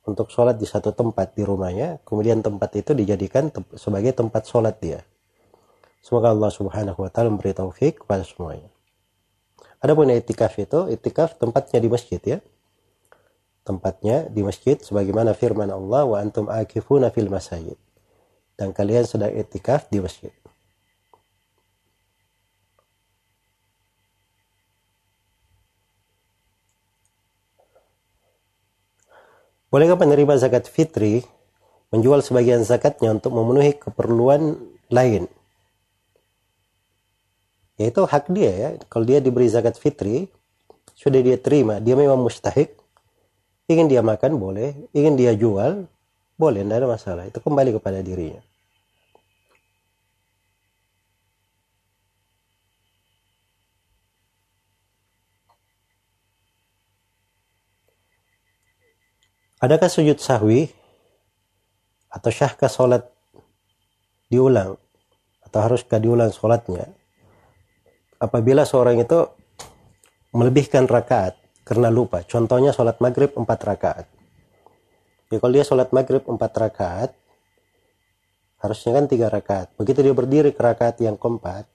[0.03, 4.74] untuk sholat di satu tempat di rumahnya, kemudian tempat itu dijadikan te sebagai tempat sholat
[4.83, 5.07] dia.
[6.03, 8.66] Semoga Allah Subhanahu Wa Taala memberi taufik kepada semuanya.
[9.79, 12.39] Adapun itikaf itu, itikaf tempatnya di masjid ya.
[13.62, 17.74] Tempatnya di masjid sebagaimana firman Allah wa antum akifuna fil masajid
[18.57, 20.32] dan kalian sedang etikaf di masjid.
[29.68, 31.20] Bolehkah penerima zakat fitri
[31.92, 34.57] menjual sebagian zakatnya untuk memenuhi keperluan
[34.88, 35.28] lain?
[37.76, 38.70] Yaitu hak dia ya.
[38.88, 40.32] Kalau dia diberi zakat fitri,
[40.96, 42.72] sudah dia terima, dia memang mustahik,
[43.68, 45.84] ingin dia makan boleh, ingin dia jual,
[46.37, 47.24] boleh tidak ada masalah.
[47.28, 48.41] Itu kembali kepada dirinya.
[59.57, 60.68] Adakah sujud sahwi
[62.12, 63.09] atau syahkah sholat
[64.28, 64.76] diulang?
[65.41, 66.93] Atau haruskah diulang sholatnya
[68.20, 69.28] apabila seorang itu
[70.32, 72.24] melebihkan rakaat karena lupa.
[72.24, 74.16] Contohnya sholat maghrib 4 rakaat
[75.33, 77.11] ya kalau dia sholat maghrib empat rakaat
[78.61, 79.70] harusnya kan tiga rakaat.
[79.77, 81.68] Begitu dia berdiri ke rakaat yang keempat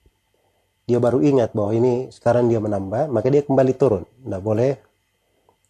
[0.90, 4.04] dia baru ingat bahwa ini sekarang dia menambah maka dia kembali turun.
[4.04, 4.76] Tidak boleh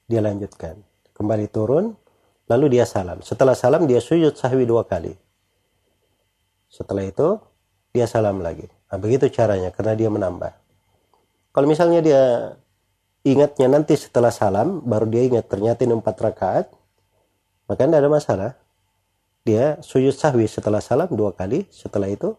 [0.09, 0.81] dia lanjutkan.
[1.13, 1.93] Kembali turun
[2.49, 3.21] lalu dia salam.
[3.21, 5.13] Setelah salam dia sujud sahwi dua kali.
[6.71, 7.37] Setelah itu
[7.91, 8.65] dia salam lagi.
[8.65, 10.51] Nah, begitu caranya karena dia menambah.
[11.51, 12.23] Kalau misalnya dia
[13.27, 16.65] ingatnya nanti setelah salam baru dia ingat ternyata ini empat rakaat
[17.71, 18.51] maka tidak ada masalah.
[19.47, 22.35] Dia sujud sahwi setelah salam dua kali setelah itu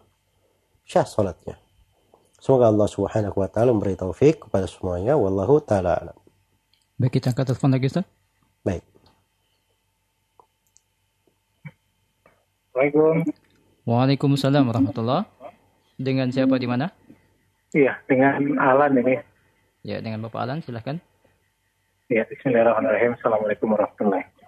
[0.84, 1.56] syah salatnya
[2.42, 5.14] semoga Allah subhanahu wa ta'ala memberi taufik kepada semuanya.
[5.14, 6.16] Wallahu ta'ala alam.
[6.98, 8.06] Baik kita angkat telepon lagi Ustaz.
[8.66, 8.82] Baik.
[12.74, 13.16] Assalamualaikum.
[13.86, 15.22] Waalaikumsalam warahmatullah
[15.94, 16.90] dengan siapa di mana?
[17.70, 19.16] Iya, dengan Alan ini.
[19.82, 20.98] ya dengan Bapak Alan silahkan.
[22.06, 23.18] Ya, Bismillahirrahmanirrahim.
[23.18, 24.41] Assalamualaikum warahmatullahi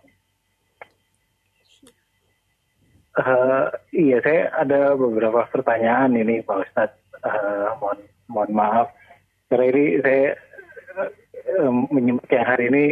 [3.14, 6.98] Eh, iya, saya ada beberapa pertanyaan ini Pak Ustadz.
[7.22, 8.88] Eh, mohon, mohon maaf.
[9.46, 10.34] Karena ini saya
[11.62, 12.84] uh, menyimak yang hari ini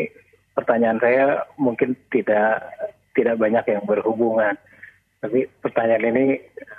[0.54, 2.62] pertanyaan saya mungkin tidak
[3.18, 4.54] tidak banyak yang berhubungan.
[5.18, 6.24] Tapi pertanyaan ini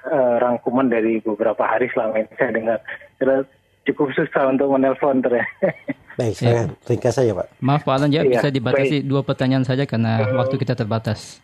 [0.08, 2.80] eh, rangkuman dari beberapa hari selama ini saya dengar.
[3.20, 3.44] Karena
[3.92, 5.52] cukup susah untuk menelpon ternyata.
[6.14, 9.90] baik saya ringkas saja pak maaf Pak Alan ya Iya, bisa dibatasi dua pertanyaan saja
[9.90, 11.42] karena waktu kita terbatas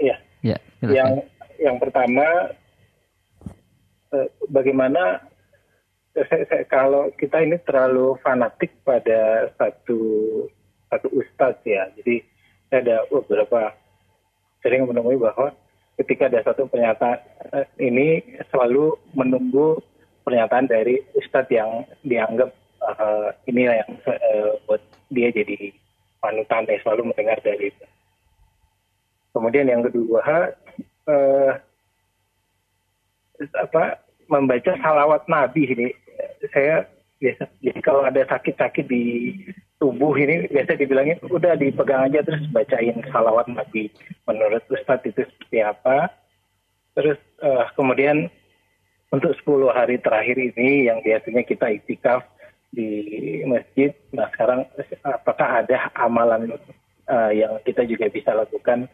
[0.00, 0.16] Iya.
[0.40, 1.12] Ya yang
[1.60, 2.24] yang pertama
[4.12, 5.20] eh, bagaimana
[6.16, 10.00] eh, kalau kita ini terlalu fanatik pada satu
[10.90, 12.24] satu ustadz ya jadi
[12.70, 13.74] ada beberapa
[14.62, 15.52] sering menemui bahwa
[16.00, 17.20] ketika ada satu pernyataan
[17.52, 19.80] eh, ini selalu menunggu
[20.24, 24.82] pernyataan dari ustadz yang dianggap eh, inilah yang eh, buat
[25.12, 25.74] dia jadi
[26.22, 27.86] panutan yang selalu mendengar dari itu.
[29.30, 30.52] Kemudian yang kedua,
[31.06, 31.52] eh,
[33.56, 35.88] apa membaca salawat Nabi ini,
[36.50, 36.86] saya
[37.20, 39.36] biasa jadi kalau ada sakit-sakit di
[39.76, 43.92] tubuh ini biasa dibilangin udah dipegang aja terus bacain salawat Nabi.
[44.28, 46.10] Menurut Ustadz itu seperti apa?
[46.96, 48.28] Terus eh, kemudian
[49.10, 52.22] untuk 10 hari terakhir ini yang biasanya kita iktikaf
[52.70, 54.62] di masjid, nah sekarang
[55.02, 56.54] apakah ada amalan
[57.10, 58.86] eh, yang kita juga bisa lakukan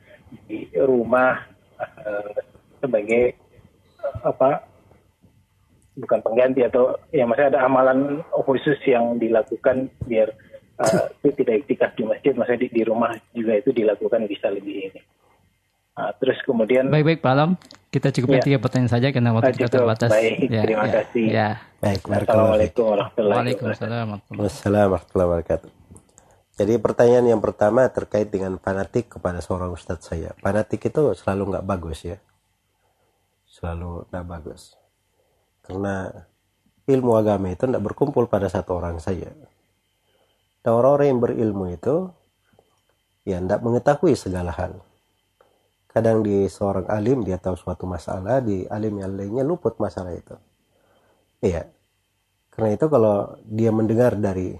[0.48, 1.44] di rumah
[1.78, 2.32] eh,
[2.78, 3.24] sebagai
[4.00, 4.64] eh, apa
[5.96, 10.28] bukan pengganti atau ya masih ada amalan khusus yang dilakukan biar
[10.76, 14.92] eh, itu tidak iktikaf di masjid, maksudnya di, di rumah juga itu dilakukan bisa lebih
[14.92, 15.00] ini.
[15.96, 17.50] Nah, terus kemudian baik-baik Pak Alam
[17.88, 18.44] kita cukupkan Ya.
[18.44, 19.76] tiga pertanyaan saja karena waktu Ah, kita cukup.
[19.80, 21.24] terbatas Baik, ya, terima ya, kasih.
[21.32, 21.48] ya
[21.80, 22.00] baik.
[22.04, 23.64] Assalamualaikum warahmatullahi wabarakatuh.
[23.64, 24.06] Waalaikumsalam
[24.92, 25.85] warahmatullahi wabarakatuh.
[26.56, 30.32] Jadi pertanyaan yang pertama terkait dengan fanatik kepada seorang ustadz saya.
[30.40, 32.16] Fanatik itu selalu nggak bagus ya.
[33.44, 34.72] Selalu nggak bagus.
[35.60, 36.08] Karena
[36.88, 39.28] ilmu agama itu tidak berkumpul pada satu orang saja.
[40.64, 42.08] Dan orang-orang yang berilmu itu
[43.28, 44.80] ya tidak mengetahui segala hal.
[45.92, 50.36] Kadang di seorang alim dia tahu suatu masalah, di alim yang lainnya luput masalah itu.
[51.44, 51.68] Iya.
[52.48, 54.56] Karena itu kalau dia mendengar dari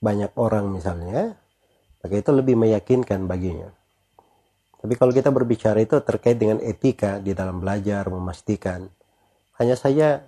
[0.00, 1.36] banyak orang misalnya,
[2.00, 3.68] maka itu lebih meyakinkan baginya.
[4.80, 8.88] Tapi kalau kita berbicara itu terkait dengan etika di dalam belajar, memastikan,
[9.60, 10.24] hanya saja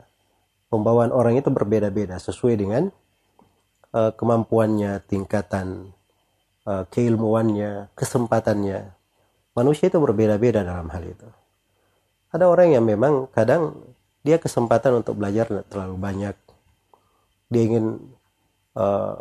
[0.69, 2.93] pembawaan orang itu berbeda-beda sesuai dengan
[3.97, 5.97] eh, kemampuannya, tingkatan
[6.69, 8.93] eh, keilmuannya, kesempatannya.
[9.57, 11.29] Manusia itu berbeda-beda dalam hal itu.
[12.33, 13.77] Ada orang yang memang kadang
[14.21, 16.37] dia kesempatan untuk belajar terlalu banyak.
[17.49, 17.97] Dia ingin
[18.77, 19.17] eh,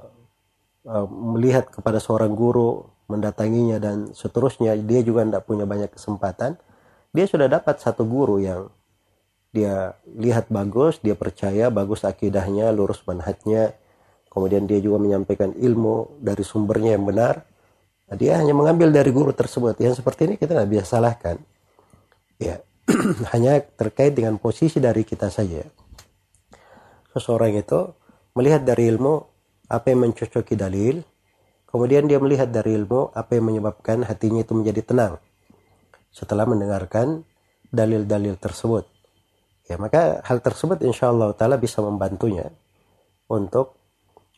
[0.85, 4.77] eh, melihat kepada seorang guru, mendatanginya dan seterusnya.
[4.79, 6.55] Dia juga tidak punya banyak kesempatan.
[7.11, 8.71] Dia sudah dapat satu guru yang
[9.51, 13.75] dia lihat bagus, dia percaya bagus akidahnya, lurus manhajnya.
[14.31, 17.43] Kemudian dia juga menyampaikan ilmu dari sumbernya yang benar.
[18.07, 19.75] Nah, dia hanya mengambil dari guru tersebut.
[19.83, 21.35] Yang seperti ini kita tidak bisa salahkan.
[22.39, 22.63] Ya,
[23.35, 25.67] hanya terkait dengan posisi dari kita saja.
[27.11, 27.91] Seseorang itu
[28.39, 29.30] melihat dari ilmu
[29.71, 30.99] apa yang mencocoki dalil,
[31.71, 35.13] kemudian dia melihat dari ilmu apa yang menyebabkan hatinya itu menjadi tenang
[36.11, 37.23] setelah mendengarkan
[37.71, 38.83] dalil-dalil tersebut.
[39.71, 42.51] Ya, maka hal tersebut insya Allah Ta'ala bisa membantunya
[43.31, 43.79] untuk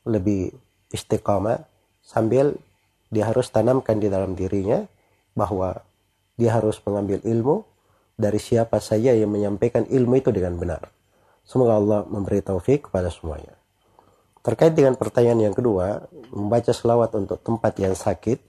[0.05, 0.53] lebih
[0.93, 1.65] istiqamah
[2.05, 2.53] sambil
[3.09, 4.85] dia harus tanamkan di dalam dirinya
[5.33, 5.81] bahwa
[6.37, 7.65] dia harus mengambil ilmu
[8.13, 10.93] dari siapa saja yang menyampaikan ilmu itu dengan benar.
[11.41, 13.62] Semoga Allah memberi taufik kepada semuanya.
[14.43, 16.03] Terkait dengan pertanyaan yang kedua,
[16.35, 18.43] membaca selawat untuk tempat yang sakit,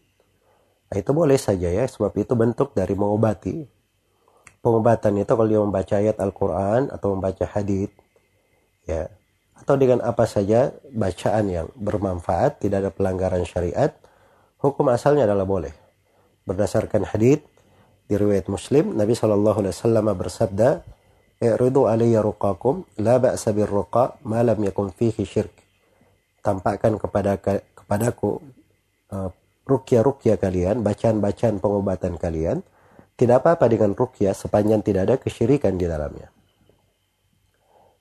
[0.91, 3.63] nah itu boleh saja ya, sebab itu bentuk dari mengobati.
[4.59, 7.95] Pengobatan itu kalau dia membaca ayat Al-Quran atau membaca hadith,
[8.91, 9.07] ya,
[9.55, 13.95] atau dengan apa saja bacaan yang bermanfaat, tidak ada pelanggaran syariat,
[14.59, 15.71] hukum asalnya adalah boleh.
[16.43, 17.47] Berdasarkan hadith
[18.11, 20.83] di riwayat Muslim, Nabi Wasallam bersabda,
[21.39, 25.64] "Iridu alayya ruqakum, la ba'sa birruqa, ma lam yakun fihi syirk."
[26.45, 28.45] Tampakkan kepada kepadaku
[29.09, 29.33] uh,
[29.65, 32.61] rukyah-rukyah kalian, bacaan-bacaan pengobatan kalian,
[33.17, 36.29] tidak apa-apa dengan rukyah sepanjang tidak ada kesyirikan di dalamnya.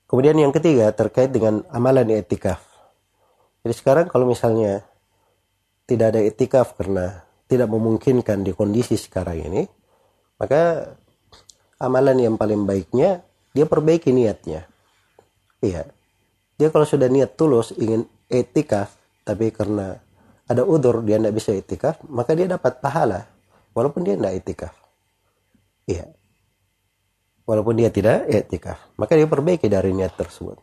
[0.04, 2.60] Kemudian yang ketiga terkait dengan amalan etikaf.
[3.64, 4.84] Jadi sekarang kalau misalnya
[5.88, 9.62] tidak ada etikaf karena tidak memungkinkan di kondisi sekarang ini,
[10.36, 10.92] maka
[11.80, 13.24] amalan yang paling baiknya
[13.56, 14.68] dia perbaiki niatnya.
[15.64, 15.88] Iya.
[16.60, 18.94] Dia kalau sudah niat tulus ingin etikaf
[19.24, 19.96] tapi karena
[20.44, 23.24] ada udur dia tidak bisa etikaf maka dia dapat pahala
[23.72, 24.74] walaupun dia tidak etikaf
[25.88, 26.06] iya.
[27.44, 30.56] Walaupun dia tidak etikaf maka dia perbaiki dari niat tersebut.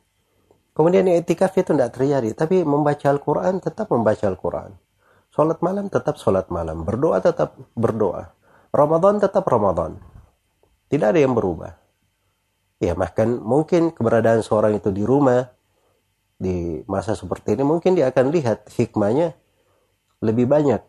[0.74, 4.74] Kemudian etikaf itu tidak terjadi tapi membaca Al-Quran tetap membaca Al-Quran.
[5.30, 6.82] Sholat malam tetap sholat malam.
[6.82, 8.34] Berdoa tetap berdoa.
[8.74, 10.02] Ramadan tetap Ramadan.
[10.90, 11.78] Tidak ada yang berubah.
[12.82, 15.54] Ya bahkan mungkin keberadaan seorang itu di rumah
[16.42, 19.38] di masa seperti ini mungkin dia akan lihat hikmahnya
[20.26, 20.82] lebih banyak.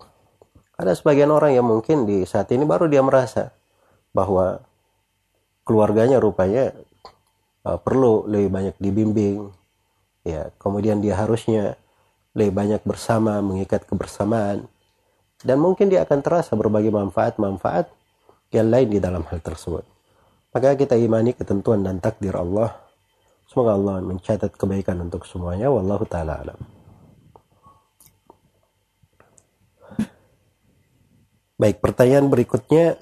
[0.81, 3.53] Ada sebagian orang yang mungkin di saat ini baru dia merasa
[4.17, 4.65] bahwa
[5.69, 6.73] keluarganya rupanya
[7.69, 9.53] uh, perlu lebih banyak dibimbing.
[10.25, 11.77] Ya, kemudian dia harusnya
[12.33, 14.65] lebih banyak bersama, mengikat kebersamaan.
[15.43, 17.93] Dan mungkin dia akan terasa berbagai manfaat-manfaat
[18.55, 19.85] yang lain di dalam hal tersebut.
[20.55, 22.92] Maka kita imani ketentuan dan takdir Allah
[23.53, 25.69] Semoga Allah mencatat kebaikan untuk semuanya.
[25.69, 26.57] Wallahu ta'ala alam.
[31.61, 32.97] Baik, pertanyaan berikutnya.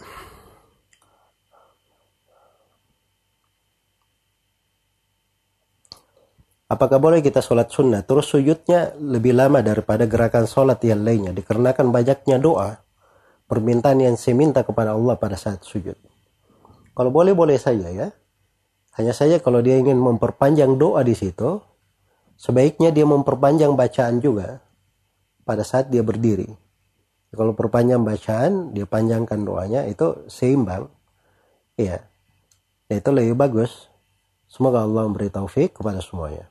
[6.67, 8.03] Apakah boleh kita sholat sunnah?
[8.03, 11.31] Terus sujudnya lebih lama daripada gerakan sholat yang lainnya.
[11.31, 12.83] Dikarenakan banyaknya doa.
[13.47, 15.95] Permintaan yang saya minta kepada Allah pada saat sujud.
[16.91, 18.11] Kalau boleh, boleh saja ya.
[19.01, 21.57] Hanya saja kalau dia ingin memperpanjang doa di situ,
[22.37, 24.61] sebaiknya dia memperpanjang bacaan juga
[25.41, 26.53] pada saat dia berdiri.
[27.33, 30.93] Kalau perpanjang bacaan, dia panjangkan doanya itu seimbang.
[31.81, 32.05] Iya.
[32.93, 33.89] Ya, itu lebih bagus.
[34.53, 36.50] Semoga Allah memberi taufik kepada semuanya.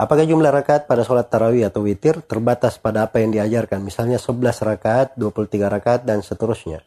[0.00, 3.84] Apakah jumlah rakaat pada sholat tarawih atau witir terbatas pada apa yang diajarkan?
[3.84, 6.80] Misalnya 11 rakaat, 23 rakaat, dan seterusnya.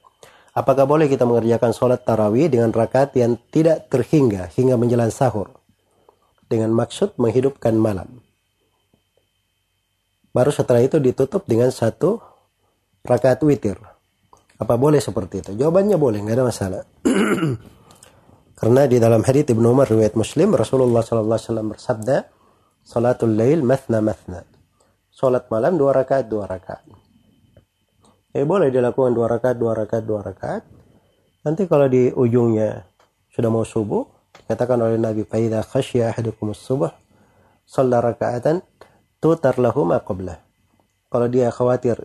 [0.58, 5.54] Apakah boleh kita mengerjakan sholat tarawih dengan rakaat yang tidak terhingga hingga menjelang sahur?
[6.50, 8.18] Dengan maksud menghidupkan malam.
[10.34, 12.18] Baru setelah itu ditutup dengan satu
[13.06, 13.78] rakaat witir.
[14.58, 15.52] Apa boleh seperti itu?
[15.54, 16.82] Jawabannya boleh, nggak ada masalah.
[18.58, 22.42] Karena di dalam hadits Ibnu Umar riwayat Muslim Rasulullah SAW bersabda,
[22.84, 24.44] Salatul lail mathna mathna.
[25.10, 26.84] Salat malam dua rakaat dua rakaat.
[28.36, 30.64] Eh boleh dilakukan dua rakaat dua rakaat dua rakaat.
[31.48, 32.84] Nanti kalau di ujungnya
[33.32, 34.04] sudah mau subuh,
[34.48, 36.92] katakan oleh Nabi Faida khasya ahadukum subuh
[37.68, 38.62] shalla raka'atan
[39.24, 40.04] tutar lahu ma.
[40.04, 42.04] Kalau dia khawatir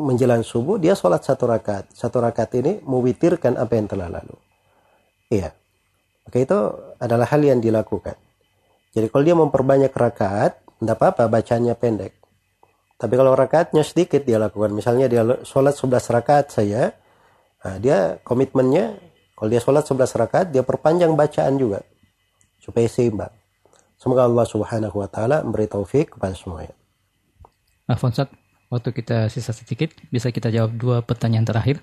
[0.00, 1.92] menjelang subuh, dia sholat satu rakaat.
[1.92, 4.36] Satu rakaat ini mewitirkan apa yang telah lalu.
[5.32, 5.52] Iya.
[6.24, 6.58] Maka itu
[7.00, 8.16] adalah hal yang dilakukan.
[8.90, 12.18] Jadi kalau dia memperbanyak rakaat, tidak apa-apa bacanya pendek.
[13.00, 16.92] Tapi kalau rakaatnya sedikit dia lakukan, misalnya dia sholat 11 rakaat saya,
[17.64, 18.98] nah dia komitmennya,
[19.38, 21.80] kalau dia sholat 11 rakaat, dia perpanjang bacaan juga.
[22.60, 23.32] Supaya seimbang.
[23.96, 26.76] Semoga Allah subhanahu wa ta'ala memberi taufik kepada semuanya.
[27.88, 28.28] Alfonsat,
[28.68, 31.80] waktu kita sisa sedikit, bisa kita jawab dua pertanyaan terakhir?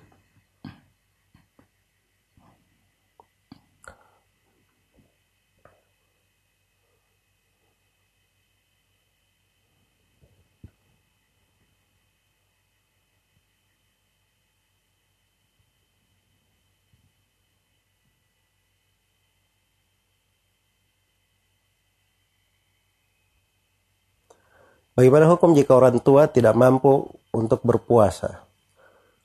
[24.97, 28.41] Bagaimana hukum jika orang tua tidak mampu untuk berpuasa?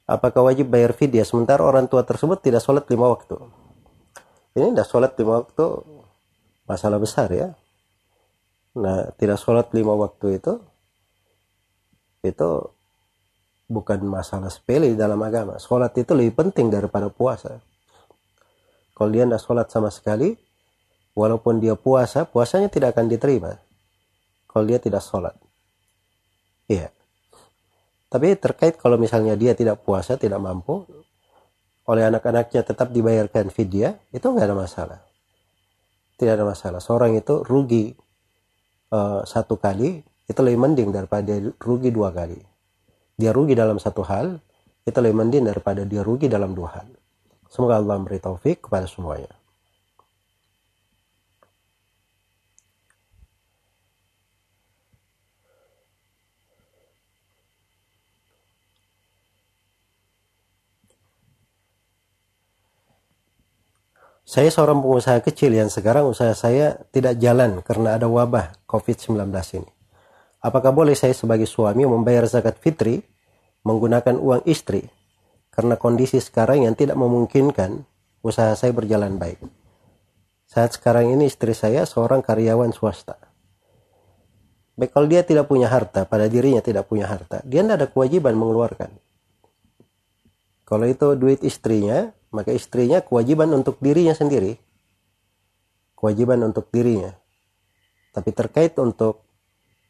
[0.04, 3.40] Apakah wajib bayar fidyah sementara orang tua tersebut tidak sholat lima waktu?
[4.52, 5.64] Ini tidak sholat lima waktu
[6.68, 7.56] masalah besar ya.
[8.76, 10.60] Nah, tidak sholat lima waktu itu
[12.20, 12.50] itu
[13.72, 15.56] bukan masalah sepele dalam agama.
[15.56, 17.64] Sholat itu lebih penting daripada puasa.
[18.92, 20.36] Kalau dia tidak sholat sama sekali,
[21.16, 23.56] walaupun dia puasa, puasanya tidak akan diterima.
[24.52, 25.32] Kalau dia tidak sholat.
[26.70, 26.90] Iya.
[28.12, 30.84] Tapi terkait kalau misalnya dia tidak puasa, tidak mampu,
[31.88, 35.00] oleh anak-anaknya tetap dibayarkan fidyah, itu nggak ada masalah.
[36.20, 36.78] Tidak ada masalah.
[36.78, 37.96] Seorang itu rugi
[38.92, 42.38] uh, satu kali, itu lebih mending daripada rugi dua kali.
[43.18, 44.38] Dia rugi dalam satu hal,
[44.86, 46.88] itu lebih mending daripada dia rugi dalam dua hal.
[47.50, 49.41] Semoga Allah memberi taufik kepada semuanya.
[64.32, 69.28] Saya seorang pengusaha kecil yang sekarang usaha saya tidak jalan karena ada wabah COVID-19
[69.60, 69.68] ini.
[70.40, 73.04] Apakah boleh saya sebagai suami membayar zakat fitri
[73.60, 74.88] menggunakan uang istri
[75.52, 77.84] karena kondisi sekarang yang tidak memungkinkan
[78.24, 79.36] usaha saya berjalan baik.
[80.48, 83.20] Saat sekarang ini istri saya seorang karyawan swasta.
[84.80, 88.32] Baik kalau dia tidak punya harta, pada dirinya tidak punya harta, dia tidak ada kewajiban
[88.40, 88.96] mengeluarkan.
[90.62, 94.56] Kalau itu duit istrinya, maka istrinya kewajiban untuk dirinya sendiri.
[95.98, 97.12] Kewajiban untuk dirinya.
[98.12, 99.24] Tapi terkait untuk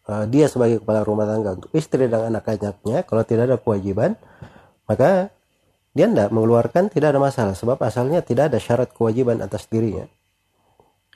[0.06, 4.18] uh, dia sebagai kepala rumah tangga untuk istri dan anak-anaknya, kalau tidak ada kewajiban,
[4.86, 5.30] maka
[5.92, 10.08] dia tidak mengeluarkan tidak ada masalah sebab asalnya tidak ada syarat kewajiban atas dirinya.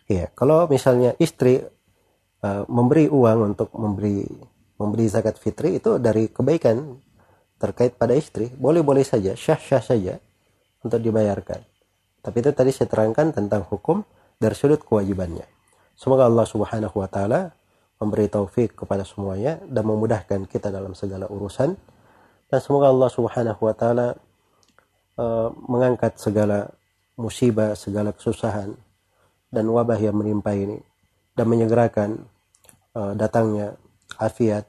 [0.07, 1.65] Iya, kalau misalnya istri
[2.45, 4.23] uh, memberi uang untuk memberi
[4.77, 7.01] memberi zakat fitri itu dari kebaikan
[7.57, 10.15] terkait pada istri, boleh-boleh saja, syah-syah saja
[10.85, 11.61] untuk dibayarkan.
[12.21, 14.03] Tapi itu tadi saya terangkan tentang hukum
[14.37, 15.47] dari sudut kewajibannya.
[15.97, 17.57] Semoga Allah Subhanahu wa taala
[17.97, 21.73] memberi taufik kepada semuanya dan memudahkan kita dalam segala urusan.
[22.47, 24.21] Dan semoga Allah Subhanahu wa taala
[25.17, 26.69] Eh, mengangkat segala
[27.17, 28.77] musibah, segala kesusahan
[29.49, 30.77] dan wabah yang menimpa ini
[31.33, 32.29] dan menyegerakan
[32.93, 33.81] uh, datangnya
[34.21, 34.69] afiat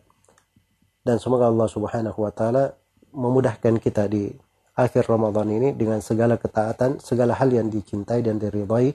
[1.08, 2.76] dan semoga Allah Subhanahu wa taala
[3.16, 4.28] memudahkan kita di
[4.76, 8.92] akhir Ramadan ini dengan segala ketaatan, segala hal yang dicintai dan diridhai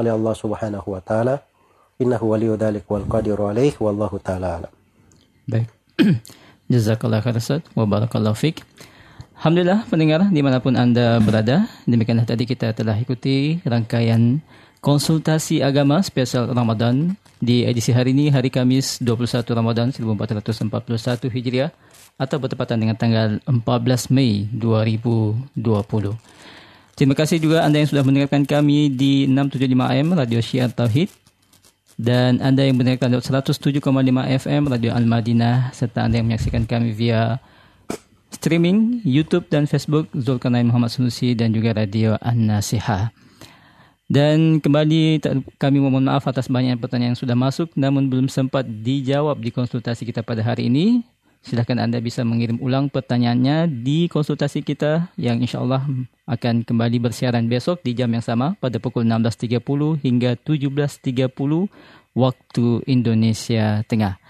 [0.00, 1.44] oleh Allah Subhanahu wa taala.
[2.00, 4.66] Innahu waliyyu dzalik wal qadiru alaih wallahu taala.
[5.44, 5.68] Baik.
[6.72, 8.64] Jazakallah khairan wa barakallahu fik.
[9.36, 14.40] Alhamdulillah pendengar di mana pun Anda berada, demikianlah tadi kita telah ikuti rangkaian
[14.82, 21.70] konsultasi agama spesial Ramadan di edisi hari ini, hari Kamis 21 Ramadan 1441 Hijriah
[22.18, 25.54] atau bertepatan dengan tanggal 14 Mei 2020.
[26.98, 31.08] Terima kasih juga Anda yang sudah mendengarkan kami di 675 AM Radio Syiar Tauhid
[31.96, 33.78] dan Anda yang mendengarkan 107,5
[34.42, 37.38] FM Radio Al-Madinah serta Anda yang menyaksikan kami via
[38.34, 43.21] streaming YouTube dan Facebook Zulkarnain Muhammad Sunusi dan juga Radio An-Nasiha.
[44.10, 45.22] Dan kembali
[45.56, 50.06] kami mohon maaf atas banyak pertanyaan yang sudah masuk namun belum sempat dijawab di konsultasi
[50.06, 51.06] kita pada hari ini.
[51.42, 55.82] Silahkan Anda bisa mengirim ulang pertanyaannya di konsultasi kita yang insya Allah
[56.30, 59.58] akan kembali bersiaran besok di jam yang sama pada pukul 16.30
[60.06, 61.34] hingga 17.30
[62.14, 64.22] waktu Indonesia Tengah.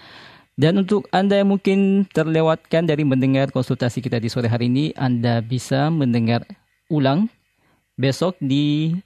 [0.57, 5.45] Dan untuk Anda yang mungkin terlewatkan dari mendengar konsultasi kita di sore hari ini, Anda
[5.45, 6.49] bisa mendengar
[6.89, 7.29] ulang
[7.97, 8.97] besok di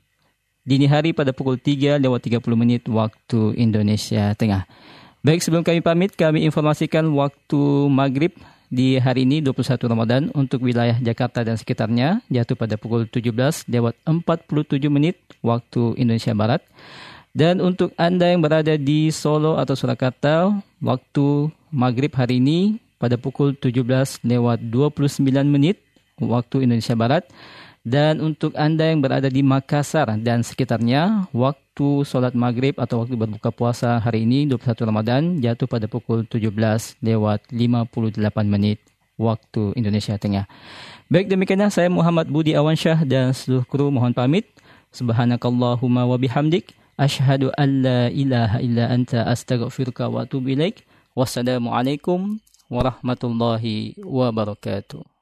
[0.66, 4.66] dini hari pada pukul 3 lewat 30 menit waktu Indonesia Tengah.
[5.22, 8.34] Baik, sebelum kami pamit, kami informasikan waktu maghrib
[8.66, 13.94] di hari ini 21 Ramadan untuk wilayah Jakarta dan sekitarnya jatuh pada pukul 17 lewat
[14.02, 16.62] 47 menit waktu Indonesia Barat.
[17.30, 20.50] Dan untuk Anda yang berada di Solo atau Surakarta,
[20.82, 25.78] waktu maghrib hari ini pada pukul 17 lewat 29 menit
[26.18, 27.28] waktu Indonesia Barat.
[27.86, 33.54] Dan untuk Anda yang berada di Makassar dan sekitarnya, waktu sholat maghrib atau waktu berbuka
[33.54, 36.50] puasa hari ini 21 Ramadan jatuh pada pukul 17
[36.98, 38.18] lewat 58
[38.50, 38.82] menit
[39.14, 40.50] waktu Indonesia Tengah.
[41.06, 44.50] Baik demikianlah saya Muhammad Budi Awansyah dan seluruh kru mohon pamit.
[44.90, 46.74] Subhanakallahumma wa bihamdik.
[46.98, 50.82] Ashhadu an la ilaha illa anta astaghfiruka wa atubu ilaik.
[51.14, 55.15] Wassalamualaikum warahmatullahi wabarakatuh.